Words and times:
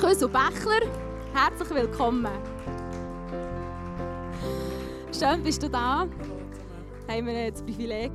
Und 0.00 0.04
Bächler, 0.32 0.88
herzlich 1.34 1.70
willkommen. 1.70 2.30
Schön 5.12 5.42
bist 5.42 5.60
du 5.60 5.68
da. 5.68 6.06
Haben 7.08 7.26
wir 7.26 7.50
das 7.50 7.62
Privileg, 7.62 8.12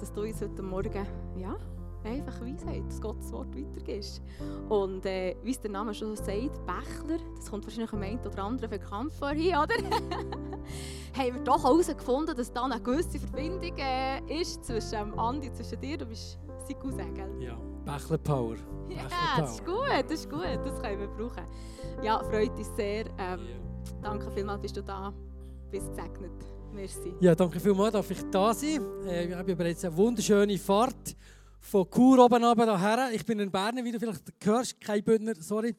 dass 0.00 0.12
du 0.12 0.22
uns 0.22 0.42
heute 0.42 0.60
Morgen 0.60 1.06
ja, 1.36 1.56
einfach 2.02 2.40
Weisheit, 2.40 2.82
dass 2.88 3.00
Gottes 3.00 3.30
Wort 3.30 3.54
weitergibst. 3.56 4.20
Und 4.68 5.06
äh, 5.06 5.36
wie 5.44 5.52
es 5.52 5.60
der 5.60 5.70
Name 5.70 5.94
schon 5.94 6.16
sagt, 6.16 6.26
Bächler, 6.66 7.20
das 7.36 7.48
kommt 7.48 7.64
wahrscheinlich 7.64 7.92
am 7.92 8.02
einen 8.02 8.18
oder 8.18 8.42
anderen 8.42 8.70
bekannt 8.70 9.12
vor 9.12 9.30
hier, 9.30 9.60
oder? 9.62 9.76
haben 11.16 11.34
wir 11.34 11.44
doch 11.44 11.62
herausgefunden, 11.62 12.36
dass 12.36 12.52
da 12.52 12.64
eine 12.64 12.80
gewisse 12.80 13.20
Verbindung 13.20 13.78
äh, 13.78 14.40
ist 14.40 14.64
zwischen 14.64 14.94
ähm, 14.94 15.18
Andi, 15.18 15.52
zwischen 15.52 15.80
dir, 15.80 15.96
du 15.96 16.06
bist 16.06 16.40
sein 16.66 16.78
Cousin, 16.80 17.14
gell? 17.14 17.30
Ja, 17.38 17.56
Bächler 17.88 18.18
Power. 18.18 18.56
Ja, 18.90 19.08
das 19.38 19.54
ist 19.54 19.64
gut, 19.64 19.88
das 19.88 20.20
ist 20.20 20.28
gut, 20.28 20.44
das 20.44 20.82
können 20.82 21.00
wir 21.00 21.08
brauchen. 21.08 21.46
Ja, 22.02 22.22
freut 22.22 22.50
uns 22.50 22.68
sehr. 22.76 23.06
Ähm, 23.18 23.62
danke 24.02 24.30
vielmals, 24.30 24.60
bist 24.60 24.76
du 24.76 24.82
da. 24.82 25.10
Bist 25.70 25.88
gesegnet. 25.88 26.32
Merci. 26.74 27.14
Ja, 27.18 27.34
danke 27.34 27.58
vielmals, 27.58 27.94
dass 27.94 28.10
ich 28.10 28.22
da 28.30 28.52
sein. 28.52 28.82
Äh, 29.06 29.30
wir 29.30 29.38
haben 29.38 29.56
bereits 29.56 29.86
eine 29.86 29.96
wunderschöne 29.96 30.58
Fahrt 30.58 31.16
von 31.60 31.90
Chur 31.90 32.22
oben 32.22 32.44
runter. 32.44 33.10
Ich 33.10 33.24
bin 33.24 33.40
in 33.40 33.50
Bern, 33.50 33.82
wie 33.82 33.92
du 33.92 33.98
vielleicht 33.98 34.22
hörst, 34.44 34.78
kein 34.78 35.02
Bündner, 35.02 35.34
sorry. 35.40 35.74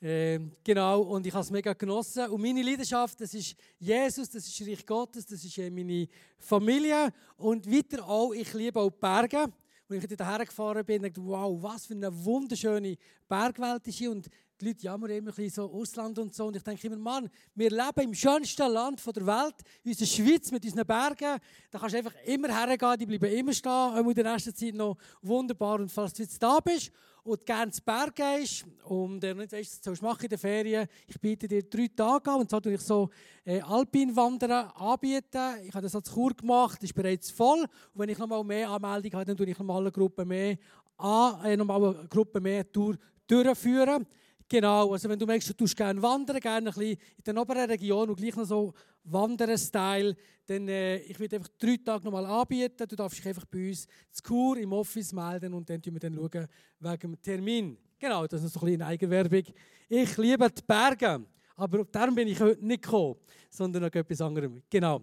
Äh, 0.00 0.40
genau, 0.64 1.02
und 1.02 1.26
ich 1.26 1.34
habe 1.34 1.42
es 1.42 1.50
mega 1.50 1.74
genossen. 1.74 2.30
Und 2.30 2.40
meine 2.40 2.62
Leidenschaft, 2.62 3.20
das 3.20 3.34
ist 3.34 3.54
Jesus, 3.78 4.30
das 4.30 4.46
ist 4.46 4.66
Reich 4.66 4.86
Gottes, 4.86 5.26
das 5.26 5.44
ist 5.44 5.58
äh, 5.58 5.68
meine 5.68 6.08
Familie. 6.38 7.12
Und 7.36 7.70
weiter 7.70 8.08
auch, 8.08 8.32
ich 8.32 8.54
liebe 8.54 8.80
auch 8.80 8.90
Berge. 8.90 9.52
Und 9.88 9.96
ich 9.96 10.04
hierher 10.08 10.44
gefahren 10.44 10.84
bin, 10.84 11.02
dachte 11.02 11.24
wow, 11.24 11.62
was 11.62 11.86
für 11.86 11.94
eine 11.94 12.24
wunderschöne 12.24 12.96
Bergwelt 13.28 13.86
ist 13.86 13.98
hier. 13.98 14.10
Und 14.10 14.28
die 14.60 14.66
Leute 14.68 14.82
jammern 14.82 15.10
immer 15.10 15.30
ein 15.30 15.34
bisschen 15.34 15.50
so 15.50 15.72
Ausland 15.72 16.18
und 16.18 16.34
so. 16.34 16.46
Und 16.46 16.56
ich 16.56 16.62
denke 16.62 16.86
immer, 16.86 16.96
Mann, 16.96 17.28
wir 17.54 17.70
leben 17.70 18.00
im 18.00 18.14
schönsten 18.14 18.70
Land 18.70 19.02
der 19.04 19.26
Welt, 19.26 19.54
in 19.82 19.90
unserer 19.90 20.06
Schweiz 20.06 20.50
mit 20.50 20.64
unseren 20.64 20.86
Bergen. 20.86 21.38
Da 21.70 21.78
kannst 21.78 21.94
du 21.94 21.98
einfach 21.98 22.14
immer 22.24 22.48
hergehen, 22.48 22.98
die 22.98 23.06
bleiben 23.06 23.36
immer 23.36 23.52
stehen, 23.52 23.70
auch 23.70 23.96
in 23.96 24.14
der 24.14 24.32
nächsten 24.32 24.54
Zeit 24.54 24.74
noch 24.74 24.96
wunderbar. 25.20 25.80
Und 25.80 25.90
falls 25.90 26.14
du 26.14 26.22
jetzt 26.22 26.42
da 26.42 26.60
bist 26.60 26.92
und 27.24 27.46
gerne 27.46 27.64
ins 27.66 27.80
Berg 27.80 28.16
gehst 28.16 28.64
und 28.84 29.22
äh, 29.22 29.34
nicht 29.34 29.52
weißt, 29.52 29.86
was 29.86 29.98
du 29.98 30.04
machen 30.04 30.24
in 30.24 30.28
den 30.28 30.38
Ferien, 30.38 30.88
ich 31.06 31.20
biete 31.20 31.46
dir 31.46 31.62
drei 31.62 31.88
Tage 31.94 32.30
an. 32.30 32.40
Und 32.40 32.50
zwar 32.50 32.60
tue 32.60 32.74
ich 32.74 32.80
so 32.80 33.10
äh, 33.44 33.60
Alpinwandern 33.60 34.70
anbieten. 34.70 35.60
Ich 35.64 35.72
habe 35.72 35.82
das 35.82 35.94
als 35.94 36.10
Kur 36.10 36.34
gemacht, 36.34 36.82
ist 36.82 36.94
bereits 36.94 37.30
voll. 37.30 37.60
Und 37.60 37.68
wenn 37.94 38.08
ich 38.08 38.18
noch 38.18 38.26
mal 38.26 38.42
mehr 38.42 38.70
Anmeldungen 38.70 39.14
habe, 39.14 39.24
dann 39.24 39.36
tue 39.36 39.46
ich 39.46 39.58
noch 39.58 39.66
mal 39.66 39.80
eine 39.80 39.92
Gruppe 39.92 40.24
mehr 40.24 40.56
an, 40.96 41.44
äh, 41.44 41.56
noch 41.56 41.66
mal 41.66 41.82
eine 41.82 42.08
Gruppe 42.08 42.40
mehr 42.40 42.70
Tour 42.70 42.96
durchführen. 43.26 44.06
Genau, 44.52 44.92
also 44.92 45.08
wenn 45.08 45.18
du 45.18 45.24
merkst, 45.24 45.48
du 45.48 45.54
tust 45.54 45.74
gerne 45.74 46.02
wandern, 46.02 46.38
gerne 46.38 46.68
ein 46.68 46.74
bisschen 46.74 46.98
in 47.16 47.24
der 47.24 47.36
oberen 47.38 47.70
Region 47.70 48.10
und 48.10 48.16
gleich 48.16 48.36
noch 48.36 48.44
so 48.44 48.74
Wandern-Style, 49.04 50.14
dann 50.44 50.68
äh, 50.68 50.98
ich 50.98 51.18
werde 51.18 51.36
einfach 51.36 51.48
drei 51.58 51.78
Tage 51.78 52.04
nochmal 52.04 52.26
anbieten. 52.26 52.86
Du 52.86 52.94
darfst 52.94 53.16
dich 53.16 53.26
einfach 53.26 53.46
bei 53.46 53.70
uns 53.70 53.86
zu 54.10 54.22
Kur 54.22 54.58
im 54.58 54.74
Office 54.74 55.14
melden 55.14 55.54
und 55.54 55.70
dann 55.70 55.82
schauen 55.82 55.94
wir 55.94 56.00
dann 56.00 56.14
schauen 56.14 56.48
wegen 56.80 57.00
dem 57.00 57.22
Termin. 57.22 57.78
Genau, 57.98 58.26
das 58.26 58.42
ist 58.42 58.52
so 58.52 58.60
ein 58.60 58.66
bisschen 58.66 58.82
Eigenwerbung. 58.82 59.54
Ich 59.88 60.18
liebe 60.18 60.50
die 60.50 60.62
Berge, 60.66 61.24
aber 61.56 61.84
darum 61.86 62.14
bin 62.14 62.28
ich 62.28 62.38
heute 62.38 62.62
nicht 62.62 62.82
gekommen, 62.82 63.16
sondern 63.48 63.84
noch 63.84 63.94
etwas 63.94 64.20
anderes. 64.20 64.50
Genau. 64.68 65.00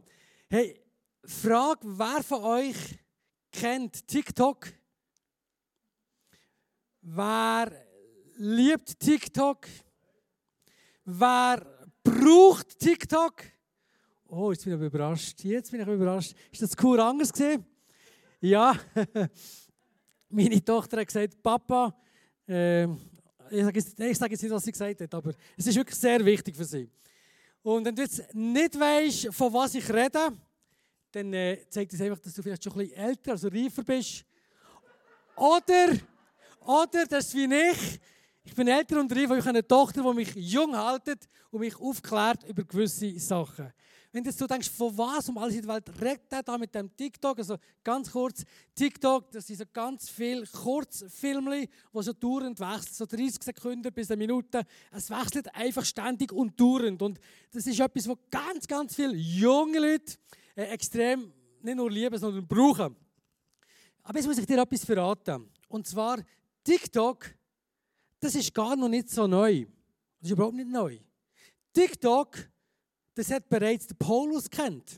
Hey, 0.47 0.79
Frage, 1.23 1.87
wer 1.97 2.21
von 2.21 2.43
euch 2.43 2.99
kennt 3.51 4.07
TikTok? 4.07 4.67
Wer 7.01 7.88
liebt 8.39 8.99
TikTok? 8.99 9.67
Wer 11.03 11.65
braucht 12.03 12.79
TikTok? 12.79 13.43
Oh, 14.27 14.51
jetzt 14.51 14.63
bin 14.63 14.73
ich 14.73 14.81
überrascht. 14.81 15.43
Jetzt 15.43 15.71
bin 15.71 15.81
ich 15.81 15.87
überrascht. 15.87 16.33
Ist 16.51 16.61
das 16.61 16.71
cool 16.81 16.99
anders 16.99 17.33
gesehen? 17.33 17.65
Ja. 18.39 18.75
Meine 20.29 20.63
Tochter 20.63 21.01
hat 21.01 21.07
gesagt, 21.07 21.41
Papa, 21.43 21.93
äh, 22.47 22.85
ich 22.85 23.63
sage 23.63 23.79
jetzt, 23.79 23.99
ich 23.99 24.19
jetzt 24.19 24.43
nicht, 24.43 24.51
was 24.51 24.63
sie 24.63 24.71
gesagt 24.71 25.01
hat, 25.01 25.13
aber 25.13 25.33
es 25.57 25.67
ist 25.67 25.75
wirklich 25.75 25.97
sehr 25.97 26.23
wichtig 26.23 26.55
für 26.55 26.65
sie. 26.65 26.89
Und 27.61 27.83
wenn 27.83 27.95
du 27.95 28.03
jetzt 28.03 28.33
nicht 28.33 28.79
weißt, 28.79 29.33
von 29.33 29.51
was 29.51 29.75
ich 29.75 29.91
rede, 29.91 30.31
dann 31.11 31.33
äh, 31.33 31.65
zeigt 31.69 31.91
es 31.91 31.99
einfach, 31.99 32.19
dass 32.19 32.33
du 32.33 32.43
vielleicht 32.43 32.63
schon 32.63 32.73
ein 32.73 32.79
bisschen 32.79 32.97
älter, 32.97 33.31
also 33.31 33.47
reifer 33.49 33.83
bist. 33.83 34.23
Oder, 35.35 35.97
oder, 36.61 37.05
das 37.05 37.25
ist 37.25 37.35
wie 37.35 37.53
ich, 37.53 37.99
ich 38.43 38.55
bin 38.55 38.67
älter 38.67 38.99
und 38.99 39.11
reif, 39.11 39.23
ich 39.23 39.29
habe 39.29 39.49
eine 39.49 39.67
Tochter, 39.67 40.01
die 40.01 40.13
mich 40.13 40.33
jung 40.35 40.75
hält 40.75 41.29
und 41.51 41.59
mich 41.59 41.79
aufklärt 41.79 42.43
über 42.47 42.63
gewisse 42.63 43.19
Sachen. 43.19 43.71
Wenn 44.11 44.23
du 44.23 44.47
denkst, 44.47 44.69
von 44.69 44.97
was 44.97 45.29
um 45.29 45.37
alles 45.37 45.53
in 45.53 45.61
der 45.61 45.75
Welt 45.75 46.01
redet 46.01 46.31
er 46.31 46.41
da 46.41 46.57
mit 46.57 46.73
dem 46.73 46.95
TikTok? 46.95 47.37
Also 47.37 47.57
ganz 47.83 48.11
kurz, 48.11 48.43
TikTok, 48.73 49.31
das 49.31 49.45
sind 49.45 49.57
so 49.57 49.65
ganz 49.71 50.09
viele 50.09 50.47
Kurzfilme, 50.47 51.67
die 51.67 51.69
so 51.93 52.13
dauernd 52.13 52.59
wechseln, 52.59 52.93
so 52.93 53.05
30 53.05 53.43
Sekunden 53.43 53.93
bis 53.93 54.09
eine 54.09 54.17
Minute. 54.17 54.65
Es 54.91 55.11
wechselt 55.11 55.53
einfach 55.53 55.85
ständig 55.85 56.31
und 56.31 56.59
dauernd. 56.59 57.03
Und 57.03 57.19
das 57.51 57.67
ist 57.67 57.79
etwas, 57.79 58.07
was 58.07 58.17
ganz, 58.31 58.67
ganz 58.67 58.95
viele 58.95 59.13
junge 59.13 59.77
Leute 59.77 60.15
äh, 60.55 60.63
extrem 60.63 61.31
nicht 61.61 61.75
nur 61.75 61.91
lieben, 61.91 62.17
sondern 62.17 62.47
brauchen. 62.47 62.95
Aber 64.01 64.17
jetzt 64.17 64.27
muss 64.27 64.39
ich 64.39 64.45
dir 64.47 64.59
etwas 64.59 64.85
verraten. 64.85 65.51
Und 65.67 65.85
zwar, 65.85 66.17
TikTok, 66.63 67.27
das 68.19 68.35
ist 68.35 68.53
gar 68.53 68.75
noch 68.75 68.89
nicht 68.89 69.09
so 69.09 69.27
neu. 69.27 69.65
Das 70.19 70.29
ist 70.29 70.31
überhaupt 70.31 70.55
nicht 70.55 70.69
neu. 70.69 70.99
TikTok 71.73 72.37
das 73.19 73.31
hat 73.31 73.49
bereits 73.49 73.85
der 73.85 73.95
Paulus 73.95 74.49
kennt. 74.49 74.97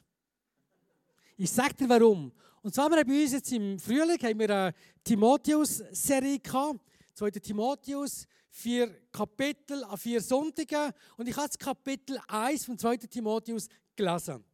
Ich 1.38 1.50
sage 1.50 1.74
dir 1.74 1.90
warum. 1.90 2.32
Und 2.62 2.72
zwar 2.72 2.86
haben 2.86 2.94
wir 2.96 3.04
bei 3.04 3.24
uns 3.24 3.32
jetzt 3.32 3.52
im 3.52 3.80
Frühling 3.80 4.20
haben 4.22 4.38
wir 4.38 4.50
eine 4.52 4.76
Timotheus-Serie 5.04 6.38
gehabt. 6.38 6.82
2. 7.16 7.32
Timotheus, 7.32 8.28
vier 8.52 8.96
Kapitel 9.12 9.84
an 9.86 9.98
vier 9.98 10.22
Sonntagen. 10.22 10.94
Und 11.18 11.30
ich 11.30 11.36
habe 11.36 11.48
das 11.48 11.58
Kapitel 11.58 12.20
1 12.28 12.66
von 12.66 12.78
2. 12.78 12.98
Timotheus 12.98 13.68
gelesen. 13.96 14.46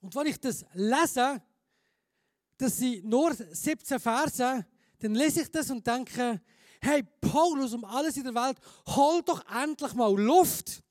Und 0.00 0.14
wenn 0.14 0.28
ich 0.28 0.40
das 0.40 0.64
lese, 0.72 1.42
das 2.56 2.78
sind 2.78 3.04
nur 3.04 3.34
17 3.34 4.00
Verse, 4.00 4.66
dann 5.00 5.14
lese 5.14 5.42
ich 5.42 5.50
das 5.50 5.70
und 5.70 5.86
denke, 5.86 6.40
hey, 6.80 7.02
Paulus, 7.20 7.74
um 7.74 7.84
alles 7.84 8.16
in 8.16 8.24
der 8.24 8.34
Welt, 8.34 8.58
hol 8.86 9.22
doch 9.22 9.44
endlich 9.54 9.94
mal 9.94 10.18
Luft. 10.18 10.82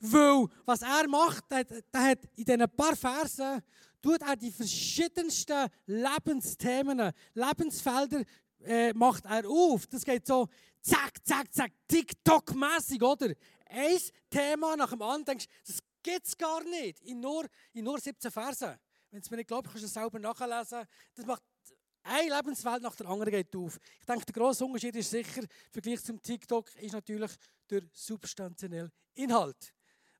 Weil 0.00 0.46
was 0.64 0.82
er 0.82 1.08
macht, 1.08 1.50
der, 1.50 1.64
der 1.64 2.02
hat 2.02 2.18
in 2.36 2.44
diesen 2.44 2.76
paar 2.76 2.96
Versen 2.96 3.62
tut 4.00 4.20
er 4.20 4.36
die 4.36 4.50
verschiedensten 4.50 5.68
Lebensthemen, 5.86 7.12
Lebensfelder 7.34 8.22
äh, 8.64 8.92
macht 8.94 9.24
er 9.26 9.48
auf. 9.48 9.86
Das 9.86 10.04
geht 10.04 10.26
so 10.26 10.48
zack, 10.80 11.24
zack, 11.24 11.52
zack, 11.52 11.72
TikTok-mässig, 11.86 13.00
oder? 13.00 13.28
Ein 13.68 13.98
Thema 14.28 14.76
nach 14.76 14.90
dem 14.90 15.02
anderen, 15.02 15.24
denkst 15.24 15.46
das 15.66 15.78
gibt 16.02 16.26
es 16.26 16.36
gar 16.36 16.62
nicht. 16.64 17.00
In 17.02 17.20
nur, 17.20 17.46
in 17.72 17.84
nur 17.84 17.98
17 17.98 18.30
Versen. 18.30 18.76
Wenn 19.10 19.20
es 19.20 19.30
mir 19.30 19.36
nicht 19.36 19.48
glaubt, 19.48 19.68
kannst 19.68 19.82
du 19.82 19.86
es 19.86 19.94
selber 19.94 20.18
nachlesen. 20.18 20.84
Das 21.14 21.26
macht 21.26 21.42
eine 22.02 22.34
Lebenswelt 22.36 22.82
nach 22.82 22.96
der 22.96 23.06
anderen 23.06 23.30
geht 23.30 23.54
auf. 23.54 23.78
Ich 24.00 24.06
denke, 24.06 24.24
der 24.24 24.32
grosse 24.32 24.64
Unterschied 24.64 24.96
ist 24.96 25.10
sicher, 25.10 25.42
im 25.42 25.48
Vergleich 25.70 26.02
zum 26.02 26.20
TikTok, 26.20 26.74
ist 26.76 26.92
natürlich 26.92 27.30
der 27.70 27.82
substanzielle 27.92 28.90
Inhalt. 29.14 29.72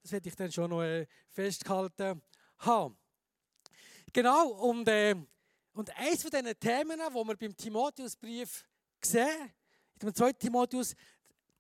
Das 0.03 0.13
werde 0.13 0.29
ich 0.29 0.37
dann 0.37 0.51
schon 0.51 0.71
noch 0.71 0.83
äh, 0.83 1.07
festgehalten 1.31 2.23
haben. 2.59 2.99
Genau, 4.13 4.49
und, 4.49 4.89
äh, 4.89 5.15
und 5.73 5.97
eines 5.97 6.23
von 6.23 6.31
diesen 6.31 6.59
Themen, 6.59 6.99
die 6.99 7.15
wir 7.15 7.37
beim 7.37 7.57
Timotheusbrief 7.57 8.65
sehen, 9.03 9.53
dem 10.01 10.15
2. 10.15 10.33
Timotheus, 10.35 10.95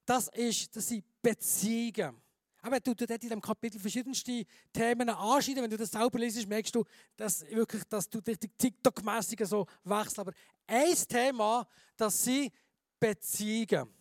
das, 0.05 0.29
ist, 0.29 0.75
das 0.77 0.89
sind 0.89 1.05
Beziehungen. 1.23 2.21
Aber 2.63 2.79
du 2.79 2.95
dort 2.95 3.11
in 3.11 3.19
diesem 3.19 3.41
Kapitel 3.41 3.81
verschiedenste 3.81 4.45
Themen 4.73 5.09
anschneiden. 5.09 5.65
Wenn 5.65 5.71
du 5.71 5.77
das 5.77 5.91
selber 5.91 6.19
liest, 6.21 6.49
merkst 6.49 6.75
du, 6.75 6.85
dass, 7.17 7.45
wirklich, 7.51 7.83
dass 7.85 8.09
du 8.09 8.21
richtig 8.21 8.57
TikTok-mässig 8.57 9.45
so 9.45 9.67
wechselst. 9.83 10.21
Aber 10.21 10.33
ein 10.69 10.95
Thema, 11.09 11.67
das 11.97 12.23
sind 12.23 12.53
Beziehungen. 13.01 13.93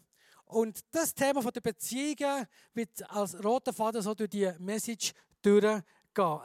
Und 0.46 0.80
das 0.92 1.16
Thema 1.16 1.42
der 1.50 1.62
Beziehungen 1.62 2.46
wird 2.74 3.10
als 3.10 3.44
roter 3.44 3.74
Faden 3.74 4.02
so 4.02 4.14
durch 4.14 4.30
die 4.30 4.52
Message 4.60 5.14
durchgehen. 5.42 5.84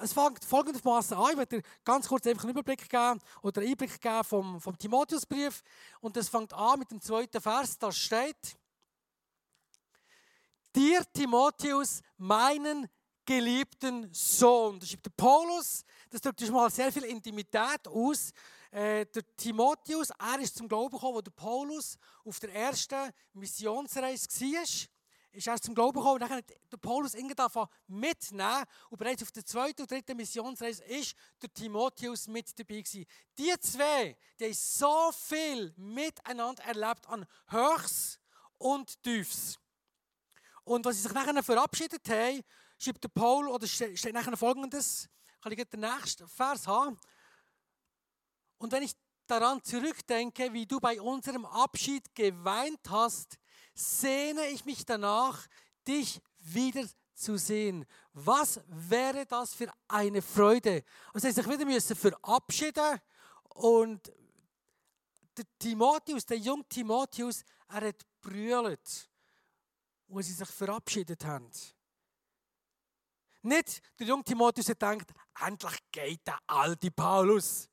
Es 0.00 0.12
fängt 0.12 0.42
folgendermaßen 0.42 1.16
an. 1.16 1.32
Ich 1.32 1.36
werde 1.36 1.56
dir 1.56 1.62
ganz 1.84 2.08
kurz 2.08 2.26
einfach 2.26 2.44
einen 2.44 2.52
Überblick 2.52 2.88
geben 2.88 3.20
oder 3.42 3.60
einen 3.60 3.70
Einblick 3.70 4.00
geben 4.00 4.24
vom, 4.24 4.60
vom 4.60 4.78
Timotheusbrief. 4.78 5.62
Und 6.00 6.16
das 6.16 6.28
fängt 6.28 6.54
an 6.54 6.78
mit 6.78 6.90
dem 6.90 7.00
zweiten 7.00 7.40
Vers. 7.40 7.76
Da 7.78 7.92
steht: 7.92 8.56
Dir, 10.76 11.02
Timotheus, 11.10 12.02
meinen 12.18 12.86
geliebten 13.24 14.12
Sohn. 14.12 14.78
Das 14.78 14.90
schreibt 14.90 15.06
der 15.06 15.12
Paulus. 15.16 15.84
Das 16.10 16.20
drückt 16.20 16.40
schon 16.42 16.52
mal 16.52 16.70
sehr 16.70 16.92
viel 16.92 17.04
Intimität 17.04 17.88
aus 17.88 18.32
äh, 18.70 19.06
der 19.06 19.36
Timotheus, 19.36 20.10
er 20.10 20.38
ist 20.38 20.56
zum 20.56 20.68
Glauben 20.68 20.94
gekommen, 20.94 21.14
wo 21.14 21.22
der 21.22 21.30
Paulus 21.30 21.96
auf 22.26 22.38
der 22.40 22.52
ersten 22.54 23.10
Missionsreise 23.32 24.28
war. 24.28 24.62
ist 25.32 25.46
erst 25.46 25.64
zum 25.64 25.74
Glauben 25.74 25.98
gekommen. 25.98 26.14
Und 26.14 26.20
dann 26.20 26.38
hat 26.38 26.44
der 26.70 26.76
Paulus 26.76 27.14
irgendwie 27.14 27.42
mitnehmen. 27.86 28.64
Und 28.90 28.98
bereits 28.98 29.22
auf 29.22 29.32
der 29.32 29.46
zweiten 29.46 29.80
und 29.80 29.90
dritten 29.90 30.14
Missionsreise 30.14 30.84
ist 30.84 31.14
der 31.40 31.54
Timotheus 31.54 32.28
mit 32.28 32.50
dabei 32.58 32.82
gewesen. 32.82 33.06
Die 33.38 33.54
zwei, 33.60 34.14
die 34.38 34.44
haben 34.44 34.52
so 34.52 35.10
viel 35.12 35.72
miteinander 35.78 36.62
erlebt 36.64 37.08
an 37.08 37.24
Höchst 37.48 38.20
und 38.58 39.02
Tiefs. 39.02 39.58
Und 40.66 40.84
was 40.84 40.96
sie 40.96 41.02
sich 41.02 41.12
nachher 41.12 41.40
verabschiedet 41.44 42.08
haben, 42.08 42.42
schreibt 42.76 43.04
der 43.04 43.08
Paul, 43.08 43.46
oder 43.46 43.68
steht 43.68 44.12
nachher 44.12 44.36
folgendes, 44.36 45.08
kann 45.40 45.52
ich 45.52 45.64
den 45.64 45.78
nächsten 45.80 46.28
Vers 46.28 46.66
haben. 46.66 46.98
Und 48.58 48.72
wenn 48.72 48.82
ich 48.82 48.92
daran 49.28 49.62
zurückdenke, 49.62 50.52
wie 50.52 50.66
du 50.66 50.80
bei 50.80 51.00
unserem 51.00 51.46
Abschied 51.46 52.12
geweint 52.16 52.80
hast, 52.88 53.38
sehne 53.74 54.48
ich 54.48 54.64
mich 54.64 54.84
danach, 54.84 55.46
dich 55.86 56.20
wieder 56.38 56.84
zu 57.14 57.38
sehen. 57.38 57.86
Was 58.12 58.60
wäre 58.66 59.24
das 59.24 59.54
für 59.54 59.72
eine 59.86 60.20
Freude? 60.20 60.82
Also, 61.14 61.30
sich 61.30 61.48
wieder 61.48 61.64
müssen 61.64 61.94
verabschieden 61.94 63.00
und 63.50 64.12
der 65.36 65.44
Timotheus, 65.60 66.26
der 66.26 66.38
junge 66.38 66.64
Timotheus, 66.68 67.44
er 67.68 67.86
hat 67.86 68.04
brüllt, 68.20 69.08
wo 70.08 70.20
sie 70.22 70.32
sich 70.32 70.48
verabschiedet 70.48 71.24
haben. 71.24 71.50
Nicht 73.42 73.80
der 73.98 74.06
junge 74.06 74.24
Timotheus 74.24 74.68
hat 74.68 74.80
gedacht, 74.80 75.12
endlich 75.40 75.78
geht 75.92 76.26
der 76.26 76.38
alte 76.46 76.90
Paulus. 76.90 77.68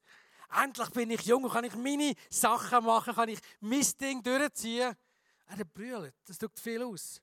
Endlich 0.62 0.89
bin 0.91 1.09
ich 1.09 1.21
jung 1.21 1.44
und 1.44 1.51
kann 1.51 1.63
ich 1.63 1.75
meine 1.75 2.13
Sachen 2.30 2.85
machen, 2.85 3.15
kann 3.15 3.30
ich 3.30 3.39
mein 3.59 3.85
Ding 4.00 4.21
durchziehen. 4.21 4.95
Er 5.47 5.65
brüllt, 5.65 6.13
das 6.25 6.38
tut 6.38 6.59
viel 6.59 6.83
aus. 6.83 7.19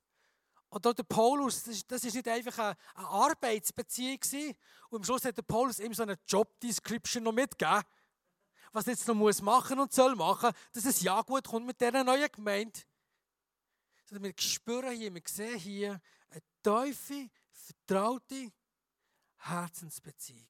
Und 0.69 0.85
der 0.85 1.03
Paulus, 1.03 1.65
das 1.65 2.05
ist 2.05 2.15
nicht 2.15 2.29
einfach 2.29 2.59
eine, 2.59 2.77
Arbeitsbeziehung 2.95 4.21
gewesen. 4.21 4.57
Und 4.89 4.99
am 4.99 5.05
Schluss 5.05 5.25
hat 5.25 5.37
der 5.37 5.43
Paulus 5.43 5.81
ihm 5.81 5.93
so 5.95 6.03
eine 6.03 6.17
Job-Description 6.27 7.25
noch 7.25 7.33
mitgegeben, 7.33 7.83
was 8.73 8.87
er 8.87 8.93
jetzt 8.93 9.07
noch 9.09 9.15
muss 9.15 9.43
machen 9.43 9.81
und 9.81 9.93
soll 9.93 10.15
machen, 10.15 10.51
dass 10.73 10.85
es 10.85 11.01
ja 11.03 11.23
gut 11.23 11.47
kommt 11.47 11.67
mit 11.67 11.81
dieser 11.81 12.05
neuen 12.05 12.31
Gemeinde. 12.31 12.81
Sondern 14.11 14.25
wir 14.25 14.43
spüren 14.43 14.97
hier, 14.97 15.15
wir 15.15 15.23
sehen 15.25 15.57
hier 15.57 16.03
eine 16.31 16.43
tiefe, 16.65 17.31
vertraute 17.53 18.53
Herzensbeziehung. 19.37 20.49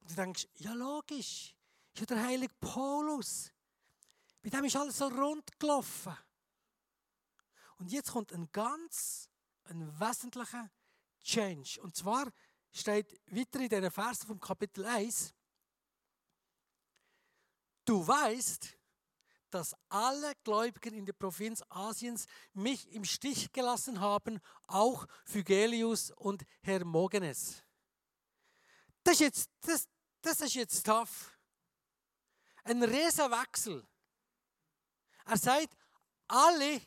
Und 0.00 0.10
du 0.10 0.14
denkst, 0.14 0.48
ja 0.54 0.72
logisch, 0.72 1.54
ist 1.92 2.00
ja 2.00 2.06
der 2.06 2.24
heilige 2.24 2.54
Paulus. 2.58 3.52
Bei 4.42 4.48
dem 4.48 4.64
ist 4.64 4.76
alles 4.76 4.96
so 4.96 5.06
rund 5.08 5.60
gelaufen. 5.60 6.16
Und 7.76 7.92
jetzt 7.92 8.10
kommt 8.10 8.32
ein 8.32 8.50
ganz, 8.52 9.28
ein 9.64 10.00
wesentlicher 10.00 10.70
Change. 11.22 11.78
Und 11.82 11.94
zwar 11.94 12.32
steht 12.72 13.20
weiter 13.26 13.60
in 13.60 13.68
diesen 13.68 13.90
Versen 13.90 14.26
vom 14.28 14.40
Kapitel 14.40 14.86
1, 14.86 15.34
du 17.84 18.06
weißt, 18.06 18.75
dass 19.56 19.74
alle 19.88 20.34
Gläubigen 20.44 20.92
in 20.92 21.06
der 21.06 21.14
Provinz 21.14 21.62
Asiens 21.70 22.26
mich 22.52 22.92
im 22.92 23.06
Stich 23.06 23.50
gelassen 23.52 24.00
haben, 24.00 24.38
auch 24.66 25.06
Phygelius 25.24 26.10
und 26.10 26.44
Hermogenes. 26.60 27.62
Das 29.02 29.14
ist 29.14 29.20
jetzt, 29.20 29.50
das, 29.62 29.88
das 30.20 30.42
ist 30.42 30.54
jetzt 30.54 30.84
tough. 30.84 31.38
Ein 32.64 32.82
Riesenwechsel. 32.82 33.82
Er 35.24 35.38
sagt, 35.38 35.74
alle 36.28 36.82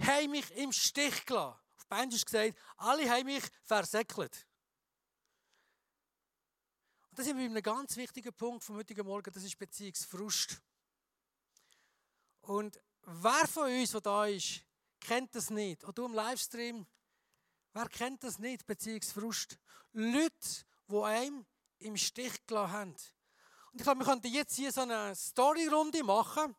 haben 0.00 0.30
mich 0.30 0.50
im 0.52 0.72
Stich 0.72 1.26
gelassen. 1.26 1.60
Auf 1.76 1.86
Bändisch 1.86 2.24
gesagt, 2.24 2.58
alle 2.78 3.10
haben 3.10 3.26
mich 3.26 3.44
versäckelt. 3.62 4.46
Und 7.10 7.18
das 7.18 7.26
ist 7.26 7.34
ein 7.34 7.62
ganz 7.62 7.94
wichtiger 7.98 8.32
Punkt 8.32 8.64
vom 8.64 8.76
heutigen 8.76 9.04
Morgen, 9.04 9.30
das 9.30 9.44
ist 9.44 9.58
Beziehungsfrust. 9.58 10.62
Und 12.46 12.78
wer 13.04 13.46
von 13.48 13.64
uns, 13.64 13.92
der 13.92 14.00
da 14.00 14.26
ist, 14.26 14.60
kennt 15.00 15.34
das 15.34 15.50
nicht? 15.50 15.82
Oder 15.84 15.92
du 15.92 16.04
im 16.06 16.14
Livestream, 16.14 16.86
wer 17.72 17.88
kennt 17.88 18.22
das 18.22 18.38
nicht, 18.38 18.66
Beziehungsfrust? 18.66 19.58
Leute, 19.92 20.64
die 20.88 20.96
einem 21.02 21.46
im 21.78 21.96
Stich 21.96 22.46
gelassen 22.46 22.72
haben. 22.72 22.90
Und 23.72 23.80
ich 23.80 23.82
glaube, 23.82 24.00
wir 24.00 24.06
könnten 24.06 24.26
jetzt 24.28 24.56
hier 24.56 24.72
so 24.72 24.82
eine 24.82 25.14
Storyrunde 25.16 26.02
machen. 26.04 26.54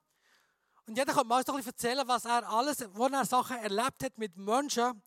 Und 0.88 0.98
jeder 0.98 1.14
kann 1.14 1.28
mal 1.28 1.38
ein 1.38 1.46
bisschen 1.46 1.66
erzählen, 1.68 2.08
was 2.08 2.26
er 2.26 2.48
alles, 2.50 2.86
wo 2.94 3.08
er 3.08 3.26
Sachen 3.26 3.58
erlebt 3.58 4.04
hat 4.04 4.18
mit 4.18 4.36
Menschen, 4.38 5.02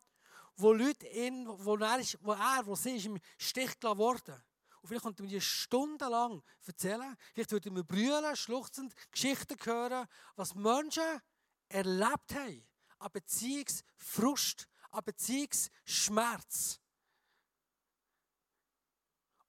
wo 0.56 0.72
Leute 0.72 1.06
ihn, 1.06 1.46
wo 1.46 1.76
er, 1.76 2.00
wo 2.20 2.32
er, 2.32 2.66
wo 2.66 2.74
sie 2.74 2.96
ist 2.96 3.06
im 3.06 3.18
Stich 3.36 3.78
gelassen 3.78 3.98
worden. 3.98 4.42
Und 4.80 4.88
vielleicht 4.88 5.04
könnten 5.04 5.22
wir 5.22 5.28
die 5.28 5.40
stundenlang 5.40 6.42
erzählen. 6.66 7.16
Vielleicht 7.34 7.52
würden 7.52 7.74
wir 7.76 7.84
brüllen, 7.84 8.36
schluchzend 8.36 8.94
Geschichten 9.10 9.56
hören, 9.64 10.06
was 10.36 10.54
Menschen 10.54 11.20
erlebt 11.68 12.34
haben. 12.34 12.66
An 12.98 13.10
Beziehungsfrust, 13.12 14.68
an 14.90 15.04
Beziehungsschmerz. 15.04 16.80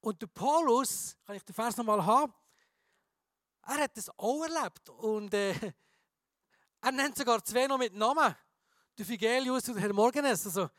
Und 0.00 0.22
der 0.22 0.28
Paulus, 0.28 1.16
kann 1.26 1.36
ich 1.36 1.44
den 1.44 1.54
Vers 1.54 1.76
nochmal 1.76 2.04
haben, 2.04 2.32
er 3.62 3.82
hat 3.82 3.96
das 3.96 4.08
auch 4.18 4.42
erlebt. 4.44 4.88
Und 4.88 5.32
äh, 5.34 5.52
er 6.80 6.92
nennt 6.92 7.16
sogar 7.16 7.44
zwei 7.44 7.66
noch 7.66 7.78
mit 7.78 7.94
Namen. 7.94 8.34
Der 8.96 9.06
Figelius 9.06 9.68
und 9.68 9.74
der 9.74 9.84
Herr 9.84 9.92
Morgenes. 9.92 10.46
Also, 10.46 10.70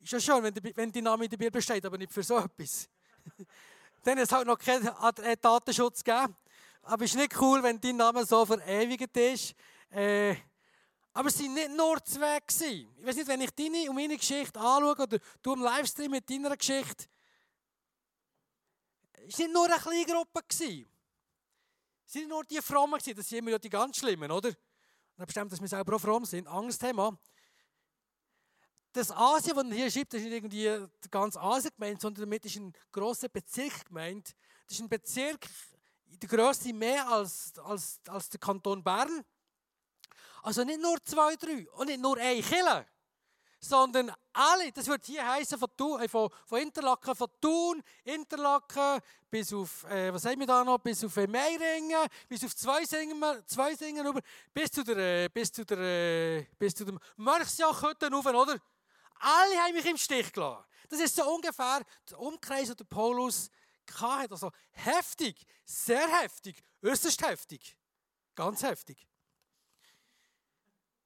ist 0.00 0.12
ja 0.12 0.20
schön, 0.20 0.42
wenn, 0.42 0.54
die, 0.54 0.76
wenn 0.76 0.92
die 0.92 1.02
Name 1.02 1.24
in 1.24 1.30
der 1.30 1.36
Bibel 1.36 1.60
steht, 1.60 1.84
aber 1.84 1.98
nicht 1.98 2.12
für 2.12 2.22
so 2.22 2.38
etwas. 2.38 2.88
Dann 4.06 4.18
ist 4.18 4.30
es 4.30 4.32
halt 4.32 4.46
noch 4.46 4.56
keinen 4.56 4.86
äh, 5.24 5.36
Datenschutz 5.36 6.04
gegeben. 6.04 6.36
Aber 6.82 7.04
es 7.04 7.10
ist 7.10 7.16
nicht 7.16 7.40
cool, 7.40 7.60
wenn 7.60 7.80
dein 7.80 7.96
Name 7.96 8.24
so 8.24 8.46
verewigt 8.46 9.16
ist. 9.16 9.52
Äh, 9.90 10.36
aber 11.12 11.28
es 11.28 11.40
waren 11.40 11.54
nicht 11.54 11.70
nur 11.76 12.04
zwei. 12.04 12.38
Gewesen. 12.38 12.88
Ich 13.00 13.04
weiß 13.04 13.16
nicht, 13.16 13.26
wenn 13.26 13.40
ich 13.40 13.50
deine 13.50 13.90
und 13.90 13.96
meine 13.96 14.16
Geschichte 14.16 14.60
anschaue 14.60 14.92
oder 14.92 15.18
du 15.42 15.52
im 15.54 15.60
Livestream 15.60 16.12
mit 16.12 16.30
deiner 16.30 16.56
Geschichte, 16.56 17.06
es 19.26 19.40
war 19.40 19.46
nicht 19.46 19.52
nur 19.52 19.64
eine 19.64 19.74
kleine 19.74 20.04
Gruppe. 20.04 20.40
Es 20.48 20.60
waren 20.60 20.86
nicht 22.14 22.28
nur 22.28 22.44
die 22.44 22.62
Frommen, 22.62 23.00
das 23.04 23.28
sind 23.28 23.38
immer 23.38 23.50
ja 23.50 23.58
die 23.58 23.68
ganz 23.68 23.96
Schlimmen, 23.96 24.30
oder? 24.30 24.50
Und 25.16 25.26
bestimmt, 25.26 25.50
dass 25.50 25.60
wir 25.60 25.66
selber 25.66 25.96
auch 25.96 26.00
fromm 26.00 26.24
sind. 26.24 26.46
Angstthema. 26.46 27.18
Das 28.96 29.10
Asien, 29.10 29.54
das 29.54 29.76
hier 29.76 29.90
schreibt, 29.90 30.14
das 30.14 30.22
ist 30.22 30.28
nicht 30.28 30.36
irgendwie 30.36 30.88
ganz 31.10 31.36
Asien 31.36 31.70
gemeint, 31.76 32.00
sondern 32.00 32.22
damit 32.22 32.46
ist 32.46 32.56
ein 32.56 32.72
grosser 32.90 33.28
Bezirk 33.28 33.84
gemeint. 33.84 34.34
Das 34.66 34.78
ist 34.78 34.80
ein 34.80 34.88
Bezirk 34.88 35.46
der 36.06 36.28
Größe 36.30 36.72
mehr 36.72 37.06
als, 37.06 37.52
als, 37.62 38.00
als 38.08 38.30
der 38.30 38.40
Kanton 38.40 38.82
Bern. 38.82 39.22
Also 40.42 40.64
nicht 40.64 40.80
nur 40.80 40.96
zwei, 41.04 41.36
drei 41.36 41.68
und 41.72 41.88
nicht 41.88 42.00
nur 42.00 42.16
ein 42.16 42.40
Killer 42.40 42.86
sondern 43.58 44.12
alle, 44.32 44.70
das 44.72 44.86
wird 44.86 45.04
hier 45.06 45.26
heißen 45.26 45.58
von, 45.58 46.00
äh, 46.00 46.08
von, 46.08 46.30
von 46.44 46.60
Interlaken, 46.60 47.14
von 47.14 47.28
Thun, 47.40 47.82
Interlaken, 48.04 49.00
bis 49.30 49.52
auf, 49.52 49.84
äh, 49.84 50.12
was 50.12 50.24
haben 50.24 50.38
wir 50.38 50.46
da 50.46 50.62
noch, 50.62 50.78
bis 50.78 51.02
auf 51.02 51.16
äh, 51.16 51.26
Meiringen, 51.26 52.06
bis 52.28 52.44
auf 52.44 52.54
Zweisingen, 52.54 53.20
Zweisingen 53.46 54.06
rüber, 54.06 54.20
bis 54.52 54.70
zu 54.70 54.84
der, 54.84 55.24
äh, 55.24 55.28
bis 55.28 55.50
zu 55.50 55.64
der, 55.64 56.46
bis 56.58 56.74
zu 56.74 56.84
dem 56.84 56.98
Mörchsjachhütten 57.16 58.12
rauf, 58.14 58.26
oder? 58.26 58.60
Alle 59.18 59.56
haben 59.56 59.74
mich 59.74 59.86
im 59.86 59.96
Stich 59.96 60.32
gelassen. 60.32 60.64
Das 60.88 61.00
ist 61.00 61.16
so 61.16 61.28
ungefähr 61.34 61.82
der 62.10 62.18
Umkreis, 62.18 62.74
den 62.74 62.86
Paulus 62.86 63.50
hatte. 64.00 64.32
Also 64.32 64.50
heftig, 64.72 65.46
sehr 65.64 66.08
heftig, 66.20 66.62
äußerst 66.82 67.22
heftig, 67.26 67.76
ganz 68.34 68.62
heftig. 68.62 69.06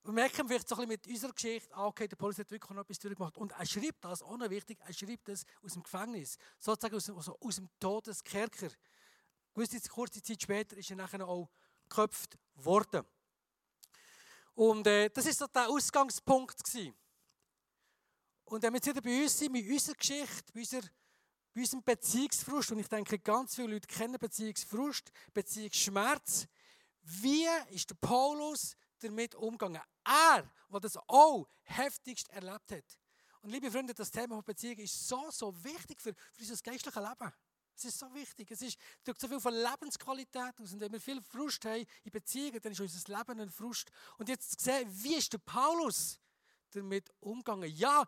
Wir 0.03 0.13
merken 0.13 0.49
vielleicht 0.49 0.67
so 0.67 0.77
ein 0.77 0.89
bisschen 0.89 0.89
mit 0.89 1.07
unserer 1.07 1.33
Geschichte, 1.33 1.75
ah, 1.75 1.87
okay, 1.87 2.09
der 2.09 2.17
Paulus 2.17 2.39
hat 2.39 2.51
wirklich 2.51 2.71
noch 2.71 2.83
etwas 2.83 2.99
durchgemacht. 2.99 3.37
Und 3.37 3.53
er 3.53 3.67
schreibt 3.67 4.03
das, 4.03 4.23
auch 4.23 4.37
noch 4.37 4.49
wichtig, 4.49 4.79
er 4.81 4.95
schreibt 4.95 5.29
das 5.29 5.45
aus 5.63 5.75
dem 5.75 5.83
Gefängnis, 5.83 6.39
sozusagen 6.59 6.97
aus, 6.97 7.11
also 7.11 7.39
aus 7.39 7.57
dem 7.57 7.69
Todeskerker. 7.79 8.71
Gewisse 9.55 9.89
kurze 9.91 10.23
Zeit 10.23 10.43
später 10.43 10.77
ist 10.77 10.91
er 10.91 10.97
nachher 10.97 11.27
auch 11.29 11.51
geköpft 11.89 12.39
worden. 12.55 13.05
Und 14.55 14.87
äh, 14.87 15.11
das 15.11 15.27
ist 15.27 15.39
so 15.39 15.47
der 15.47 15.69
Ausgangspunkt 15.69 16.65
gewesen. 16.65 16.95
Und 18.51 18.65
wenn 18.65 18.73
wir 18.73 18.79
jetzt 18.79 18.89
wieder 18.89 19.01
bei 19.01 19.23
uns 19.23 19.39
sind, 19.39 19.53
mit 19.53 19.71
unserer 19.71 19.95
Geschichte, 19.95 20.53
bei, 20.53 20.59
unserer, 20.59 20.83
bei 21.55 21.61
unserem 21.61 21.85
Beziehungsfrust, 21.85 22.73
und 22.73 22.81
ich 22.81 22.89
denke, 22.89 23.17
ganz 23.21 23.55
viele 23.55 23.75
Leute 23.75 23.87
kennen 23.87 24.19
Beziehungsfrust, 24.19 25.13
Beziehungsschmerz, 25.33 26.49
wie 27.01 27.47
ist 27.71 27.89
der 27.89 27.95
Paulus 27.95 28.77
damit 28.99 29.37
umgegangen. 29.37 29.81
Er, 30.05 30.51
der 30.69 30.81
das 30.81 30.97
auch 30.97 31.47
heftigst 31.63 32.29
erlebt 32.31 32.73
hat. 32.73 32.99
Und 33.41 33.51
liebe 33.51 33.71
Freunde, 33.71 33.95
das 33.95 34.11
Thema 34.11 34.35
von 34.35 34.45
Beziehung 34.45 34.79
ist 34.79 35.09
so, 35.09 35.31
so 35.31 35.55
wichtig 35.63 36.01
für, 36.01 36.13
für 36.13 36.41
unser 36.41 36.57
geistliches 36.57 36.97
Leben. 37.01 37.33
Es 37.77 37.85
ist 37.85 38.01
so 38.01 38.13
wichtig. 38.13 38.51
Es 38.51 38.63
ist, 38.63 38.77
drückt 39.05 39.21
so 39.21 39.29
viel 39.29 39.41
von 39.41 39.55
Lebensqualität 39.55 40.61
aus. 40.61 40.73
Und 40.73 40.81
wenn 40.81 40.93
wir 40.93 41.01
viel 41.01 41.23
Frust 41.23 41.65
haben 41.67 41.87
in 42.03 42.11
Beziehungen, 42.11 42.61
dann 42.61 42.73
ist 42.73 42.81
unser 42.81 43.17
Leben 43.17 43.41
ein 43.43 43.51
Frust. 43.51 43.93
Und 44.19 44.29
jetzt 44.29 44.61
sehen, 44.61 44.89
wie 44.91 45.15
ist 45.15 45.33
der 45.33 45.39
Paulus 45.39 46.19
damit 46.75 47.11
umgegangen. 47.21 47.71
Ja, 47.71 48.05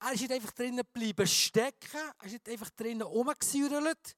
er 0.00 0.12
ist 0.12 0.20
nicht 0.20 0.32
einfach 0.32 0.52
drinnen 0.52 0.78
geblieben 0.78 1.26
stecken, 1.26 2.00
er 2.18 2.26
ist 2.26 2.32
nicht 2.32 2.48
einfach 2.48 2.70
drinnen 2.70 3.02
rumgesäuert, 3.02 4.16